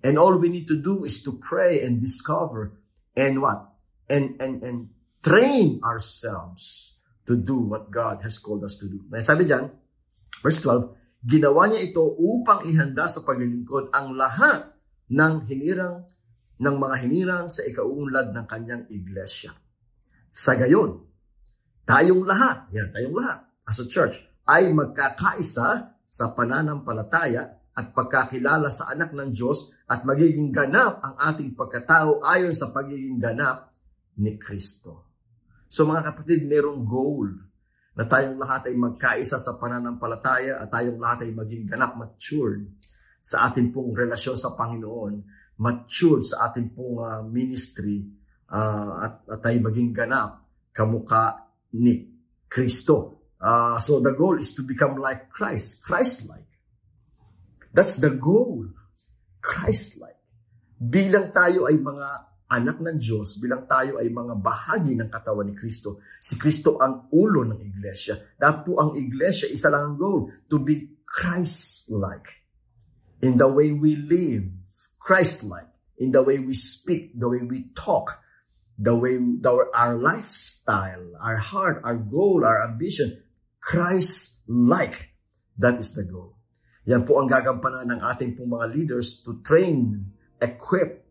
And 0.03 0.19
all 0.19 0.35
we 0.35 0.51
need 0.51 0.67
to 0.67 0.83
do 0.83 1.07
is 1.07 1.23
to 1.23 1.39
pray 1.39 1.87
and 1.87 2.03
discover 2.03 2.75
and 3.15 3.39
what? 3.39 3.73
and, 4.13 4.37
and, 4.41 4.55
and 4.63 4.79
train 5.25 5.81
ourselves 5.81 6.97
to 7.27 7.37
do 7.37 7.57
what 7.57 7.91
God 7.91 8.21
has 8.23 8.37
called 8.37 8.65
us 8.65 8.77
to 8.83 8.87
do. 8.91 9.01
May 9.09 9.25
sabi 9.25 9.49
dyan, 9.49 9.73
verse 10.45 10.61
12, 10.61 11.01
Ginawa 11.23 11.71
niya 11.71 11.87
ito 11.87 12.03
upang 12.03 12.67
ihanda 12.67 13.07
sa 13.07 13.23
paglilingkod 13.23 13.95
ang 13.95 14.19
lahat 14.19 14.72
ng 15.13 15.35
hinirang 15.45 16.09
ng 16.63 16.77
mga 16.79 16.97
hinirang 17.05 17.47
sa 17.51 17.67
ikauunlad 17.67 18.31
ng 18.31 18.47
kanyang 18.47 18.85
iglesia. 18.95 19.51
Sa 20.31 20.55
gayon, 20.55 20.95
tayong 21.83 22.23
lahat, 22.23 22.71
yan, 22.71 22.89
tayong 22.95 23.17
lahat, 23.19 23.41
as 23.67 23.83
a 23.83 23.87
church, 23.91 24.23
ay 24.47 24.71
magkakaisa 24.71 25.99
sa 26.07 26.25
pananampalataya 26.33 27.59
at 27.73 27.87
pagkakilala 27.91 28.71
sa 28.71 28.95
anak 28.95 29.11
ng 29.11 29.35
Diyos 29.35 29.75
at 29.91 30.07
magiging 30.07 30.55
ganap 30.55 31.03
ang 31.03 31.19
ating 31.19 31.57
pagkatao 31.59 32.23
ayon 32.23 32.55
sa 32.55 32.71
pagiging 32.71 33.19
ganap 33.19 33.75
ni 34.21 34.37
Kristo. 34.39 35.11
So 35.67 35.89
mga 35.89 36.13
kapatid, 36.13 36.45
merong 36.47 36.85
goal 36.85 37.33
na 37.97 38.05
tayong 38.05 38.37
lahat 38.37 38.69
ay 38.71 38.77
magkaisa 38.77 39.41
sa 39.41 39.57
pananampalataya 39.57 40.61
at 40.61 40.69
tayong 40.69 41.01
lahat 41.01 41.29
ay 41.29 41.33
maging 41.33 41.65
ganap, 41.65 41.97
matured 41.97 42.69
sa 43.23 43.47
ating 43.49 43.71
pong 43.71 43.95
relasyon 43.95 44.35
sa 44.35 44.59
Panginoon, 44.59 45.15
matured 45.63 46.27
sa 46.27 46.51
ating 46.51 46.75
pong 46.75 46.99
uh, 46.99 47.23
ministry 47.23 48.03
uh, 48.51 49.07
at, 49.07 49.15
at 49.31 49.43
ay 49.47 49.63
maging 49.63 49.95
ganap 49.95 50.43
kamuka 50.75 51.47
ni 51.79 52.11
Kristo. 52.51 53.31
Uh, 53.39 53.79
so 53.79 54.03
the 54.03 54.11
goal 54.11 54.35
is 54.35 54.51
to 54.59 54.67
become 54.67 54.99
like 54.99 55.31
Christ, 55.31 55.87
Christ-like. 55.87 56.51
That's 57.71 58.03
the 58.03 58.11
goal, 58.11 58.69
Christ-like. 59.39 60.19
Bilang 60.83 61.31
tayo 61.31 61.71
ay 61.71 61.79
mga 61.79 62.09
anak 62.53 62.85
ng 62.85 62.99
Diyos, 63.01 63.41
bilang 63.41 63.65
tayo 63.65 63.97
ay 63.97 64.13
mga 64.13 64.35
bahagi 64.37 64.93
ng 64.99 65.09
katawan 65.09 65.49
ni 65.49 65.55
Kristo. 65.57 66.05
Si 66.21 66.37
Kristo 66.37 66.77
ang 66.77 67.09
ulo 67.15 67.49
ng 67.49 67.61
iglesia. 67.65 68.19
Dahil 68.37 68.57
po 68.61 68.77
ang 68.77 68.93
iglesia, 68.99 69.49
isa 69.49 69.73
lang 69.73 69.95
ang 69.95 69.97
goal, 69.97 70.29
to 70.51 70.61
be 70.61 71.01
Christ-like. 71.07 72.42
In 73.23 73.39
the 73.39 73.47
way 73.47 73.71
we 73.71 73.95
live, 73.95 74.51
Christ-like. 74.99 75.71
In 76.03 76.11
the 76.11 76.23
way 76.23 76.43
we 76.43 76.59
speak, 76.59 77.15
the 77.15 77.31
way 77.31 77.39
we 77.47 77.71
talk, 77.79 78.19
the 78.75 78.99
way 78.99 79.15
the, 79.15 79.71
our 79.71 79.95
lifestyle, 79.95 81.15
our 81.23 81.39
heart, 81.39 81.81
our 81.87 81.95
goal, 81.95 82.43
our 82.43 82.67
ambition, 82.67 83.23
Christ-like. 83.63 85.15
That 85.55 85.79
is 85.79 85.95
the 85.95 86.03
goal. 86.03 86.35
Yan 86.91 87.07
po 87.07 87.23
ang 87.23 87.31
gagampanan 87.31 87.95
ng 87.95 88.01
ating 88.03 88.35
pong 88.35 88.59
mga 88.59 88.67
leaders 88.75 89.23
to 89.23 89.39
train, 89.47 90.03
equip, 90.43 91.07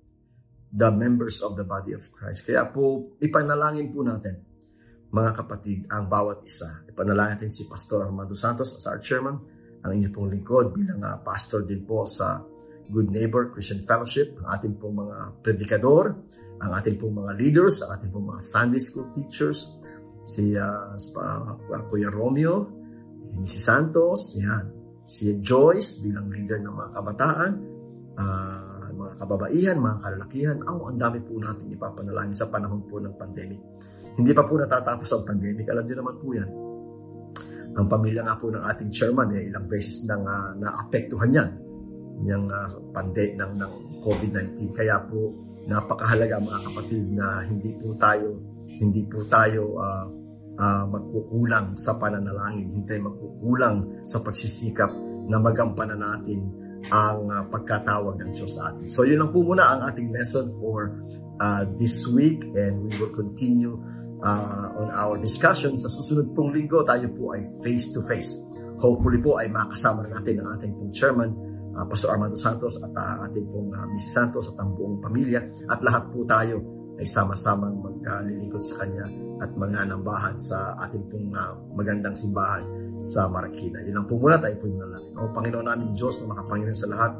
the 0.72 0.92
members 0.92 1.44
of 1.44 1.60
the 1.60 1.68
body 1.68 1.92
of 1.92 2.08
Christ. 2.16 2.48
Kaya 2.48 2.64
po, 2.72 3.16
ipanalangin 3.20 3.92
po 3.92 4.04
natin, 4.08 4.40
mga 5.12 5.44
kapatid, 5.44 5.84
ang 5.92 6.08
bawat 6.08 6.40
isa. 6.48 6.88
Ipanalangin 6.88 7.44
natin 7.44 7.52
si 7.52 7.68
Pastor 7.68 8.08
Armando 8.08 8.36
Santos 8.36 8.72
as 8.76 8.88
our 8.88 9.00
chairman, 9.04 9.40
ang 9.82 9.92
inyo 9.98 10.10
pong 10.14 10.30
lingkod 10.30 10.78
bilang 10.78 11.02
uh, 11.02 11.18
pastor 11.26 11.66
din 11.66 11.82
po 11.82 12.06
sa 12.06 12.42
Good 12.92 13.10
Neighbor 13.10 13.50
Christian 13.50 13.82
Fellowship, 13.88 14.36
ang 14.44 14.60
ating 14.60 14.76
pong 14.78 15.00
mga 15.00 15.18
predikador, 15.42 16.14
ang 16.62 16.72
ating 16.78 17.00
pong 17.00 17.24
mga 17.24 17.32
leaders, 17.40 17.82
ang 17.82 17.98
ating 17.98 18.12
pong 18.14 18.28
mga 18.36 18.42
Sunday 18.44 18.82
School 18.84 19.10
teachers, 19.16 19.80
si 20.28 20.54
uh, 20.54 20.94
uh, 20.94 21.84
Kuya 21.90 22.12
Romeo, 22.14 22.70
si 23.48 23.58
Santos, 23.58 24.38
yan, 24.38 24.70
si 25.08 25.40
Joyce 25.42 26.04
bilang 26.04 26.30
leader 26.30 26.62
ng 26.62 26.74
mga 26.74 26.90
kabataan, 26.94 27.52
uh, 28.20 28.86
mga 28.92 29.14
kababaihan, 29.18 29.76
mga 29.82 29.98
kalalakihan, 30.04 30.58
oh, 30.68 30.92
ang 30.92 31.00
dami 31.00 31.20
po 31.26 31.42
natin 31.42 31.74
ipapanalangin 31.74 32.38
sa 32.38 32.52
panahon 32.54 32.86
po 32.86 33.02
ng 33.02 33.18
pandemic. 33.18 33.58
Hindi 34.20 34.32
pa 34.36 34.46
po 34.46 34.60
natatapos 34.60 35.08
ang 35.16 35.24
pandemic, 35.26 35.66
alam 35.72 35.88
niyo 35.88 35.96
naman 36.04 36.16
po 36.22 36.28
yan. 36.36 36.71
Ang 37.78 37.88
pamilya 37.88 38.22
nga 38.28 38.36
po 38.36 38.52
ng 38.52 38.64
ating 38.64 38.92
chairman, 38.92 39.32
eh, 39.36 39.48
ilang 39.48 39.68
beses 39.68 40.04
nang 40.04 40.24
uh, 40.28 40.52
naapektuhan 40.60 41.32
yan, 41.32 41.50
yung 42.28 42.46
uh, 42.52 42.68
pande 42.92 43.32
ng, 43.36 43.52
ng 43.58 43.74
COVID-19. 44.04 44.76
Kaya 44.76 45.00
po, 45.08 45.32
napakahalaga 45.66 46.42
mga 46.42 46.62
kapatid 46.68 47.04
na 47.14 47.46
hindi 47.46 47.72
po 47.78 47.94
tayo 48.02 48.52
hindi 48.80 49.04
po 49.04 49.20
tayo 49.28 49.76
uh, 49.76 50.06
uh, 50.56 50.84
magkukulang 50.88 51.76
sa 51.76 52.00
pananalangin, 52.00 52.72
hindi 52.72 52.88
tayo 52.88 53.12
magkukulang 53.12 54.08
sa 54.08 54.24
pagsisikap 54.24 54.92
na 55.28 55.38
magampanan 55.42 56.00
natin 56.00 56.40
ang 56.90 57.28
uh, 57.28 57.44
pagkatawag 57.52 58.18
ng 58.22 58.32
Diyos 58.34 58.56
sa 58.56 58.72
atin. 58.72 58.88
So 58.88 59.04
yun 59.04 59.22
lang 59.22 59.32
po 59.36 59.44
muna 59.44 59.76
ang 59.76 59.82
ating 59.92 60.10
lesson 60.16 60.56
for 60.58 61.04
uh, 61.44 61.68
this 61.76 62.08
week 62.08 62.42
and 62.56 62.88
we 62.88 62.92
will 62.96 63.14
continue 63.14 63.76
uh, 64.22 64.68
on 64.78 64.90
our 64.94 65.18
discussion. 65.18 65.76
Sa 65.78 65.90
susunod 65.90 66.34
pong 66.34 66.54
linggo, 66.54 66.86
tayo 66.86 67.10
po 67.14 67.34
ay 67.36 67.46
face-to-face. 67.62 68.32
-face. 68.38 68.52
Hopefully 68.82 69.22
po 69.22 69.38
ay 69.38 69.46
makasama 69.46 70.10
na 70.10 70.18
natin 70.18 70.42
ang 70.42 70.58
ating 70.58 70.74
pong 70.74 70.90
chairman, 70.90 71.30
uh, 71.78 71.86
Pastor 71.86 72.18
Armando 72.18 72.34
Santos 72.34 72.82
at 72.82 72.90
uh, 72.90 73.30
ating 73.30 73.46
pong 73.54 73.70
uh, 73.78 73.86
Mrs. 73.94 74.12
Santos 74.18 74.50
at 74.50 74.58
ang 74.58 74.74
buong 74.74 74.98
pamilya 74.98 75.46
at 75.70 75.80
lahat 75.86 76.10
po 76.10 76.26
tayo 76.26 76.58
ay 76.98 77.06
sama-samang 77.06 77.78
magkalilingkod 77.78 78.62
sa 78.62 78.82
Kanya 78.82 79.06
at 79.42 79.54
manganambahan 79.54 80.38
sa 80.38 80.74
ating 80.86 81.06
pong 81.14 81.30
uh, 81.34 81.54
magandang 81.78 82.18
simbahan 82.18 82.66
sa 82.98 83.30
Marikina. 83.30 83.82
Yun 83.86 84.02
lang 84.02 84.08
po 84.10 84.18
muna 84.18 84.38
tayo 84.38 84.58
po 84.58 84.66
yung 84.66 84.82
namin. 84.82 85.14
O 85.18 85.30
Panginoon 85.30 85.66
namin 85.66 85.88
Diyos 85.94 86.22
na 86.22 86.34
makapanginoon 86.34 86.78
sa 86.78 86.90
lahat, 86.90 87.12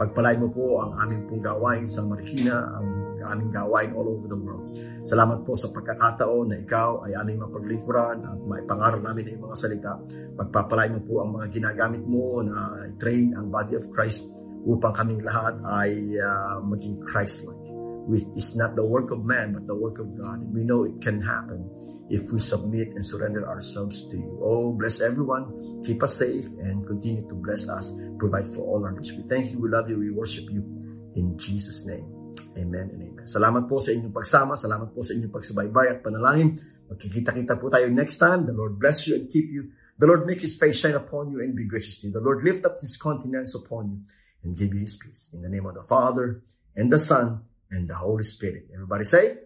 pagpalain 0.00 0.40
mo 0.40 0.48
po 0.48 0.80
ang 0.80 0.96
aming 1.00 1.28
pong 1.28 1.44
gawain 1.44 1.84
sa 1.84 2.04
Marikina, 2.04 2.72
ang 2.76 3.11
aming 3.28 3.50
gawain 3.54 3.90
all 3.94 4.08
over 4.08 4.26
the 4.26 4.38
world. 4.38 4.74
Salamat 5.02 5.42
po 5.42 5.58
sa 5.58 5.70
pagkakataon 5.70 6.54
na 6.54 6.56
ikaw 6.62 7.02
ay 7.06 7.18
aming 7.18 7.42
mapaglingkuran 7.42 8.22
at 8.22 8.38
maipangaral 8.42 9.02
namin 9.02 9.34
ang 9.34 9.50
mga 9.50 9.56
salita. 9.58 9.92
Pagpapalain 10.38 10.94
mo 10.96 11.00
po 11.02 11.14
ang 11.22 11.30
mga 11.38 11.46
ginagamit 11.50 12.02
mo 12.06 12.42
na 12.42 12.88
train 13.02 13.34
ang 13.34 13.50
body 13.50 13.74
of 13.78 13.84
Christ 13.90 14.30
upang 14.62 14.94
kaming 14.94 15.22
lahat 15.26 15.58
ay 15.66 16.18
uh, 16.22 16.62
maging 16.62 17.02
Christ-like. 17.02 17.58
Which 18.02 18.26
is 18.34 18.58
not 18.58 18.74
the 18.74 18.82
work 18.82 19.14
of 19.14 19.22
man, 19.22 19.54
but 19.54 19.70
the 19.70 19.78
work 19.78 20.02
of 20.02 20.10
God. 20.18 20.42
And 20.42 20.50
we 20.50 20.66
know 20.66 20.82
it 20.82 20.98
can 20.98 21.22
happen 21.22 21.70
if 22.10 22.30
we 22.34 22.42
submit 22.42 22.90
and 22.98 23.06
surrender 23.06 23.46
ourselves 23.46 24.10
to 24.10 24.18
you. 24.18 24.38
Oh, 24.42 24.74
bless 24.74 25.00
everyone. 25.00 25.82
Keep 25.86 26.02
us 26.02 26.18
safe 26.18 26.46
and 26.58 26.86
continue 26.86 27.22
to 27.28 27.34
bless 27.34 27.68
us. 27.70 27.94
Provide 28.18 28.50
for 28.54 28.66
all 28.66 28.84
our 28.84 28.92
needs. 28.92 29.12
We 29.14 29.22
thank 29.30 29.50
you, 29.52 29.58
we 29.58 29.70
love 29.70 29.88
you, 29.88 29.98
we 29.98 30.10
worship 30.10 30.50
you. 30.50 30.66
In 31.14 31.38
Jesus' 31.38 31.86
name. 31.86 32.21
Amen 32.56 32.86
and 32.92 33.00
amen. 33.00 33.26
Salamat 33.26 33.64
po 33.64 33.80
sa 33.80 33.92
inyong 33.92 34.12
pagsama. 34.12 34.58
Salamat 34.60 34.92
po 34.92 35.00
sa 35.00 35.16
inyong 35.16 35.32
pagsubaybay 35.32 35.86
at 35.92 35.98
panalangin. 36.04 36.60
Magkikita-kita 36.92 37.56
po 37.56 37.72
tayo 37.72 37.88
next 37.88 38.20
time. 38.20 38.44
The 38.44 38.52
Lord 38.52 38.76
bless 38.76 39.08
you 39.08 39.16
and 39.16 39.30
keep 39.32 39.48
you. 39.48 39.72
The 39.96 40.04
Lord 40.04 40.28
make 40.28 40.44
His 40.44 40.60
face 40.60 40.76
shine 40.76 40.98
upon 40.98 41.32
you 41.32 41.40
and 41.40 41.56
be 41.56 41.64
gracious 41.64 41.96
to 42.02 42.10
you. 42.10 42.12
The 42.12 42.24
Lord 42.24 42.44
lift 42.44 42.68
up 42.68 42.76
His 42.80 42.98
countenance 43.00 43.56
upon 43.56 43.88
you 43.88 43.98
and 44.44 44.52
give 44.52 44.74
you 44.76 44.84
His 44.84 44.98
peace. 44.98 45.32
In 45.32 45.40
the 45.40 45.48
name 45.48 45.64
of 45.64 45.78
the 45.78 45.86
Father, 45.86 46.42
and 46.76 46.92
the 46.92 46.98
Son, 46.98 47.40
and 47.70 47.88
the 47.88 47.96
Holy 47.96 48.24
Spirit. 48.24 48.68
Everybody 48.72 49.04
say, 49.04 49.38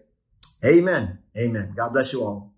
Amen. 0.63 1.19
Amen. 1.37 1.73
God 1.75 1.93
bless 1.93 2.11
you 2.11 2.23
all. 2.23 2.56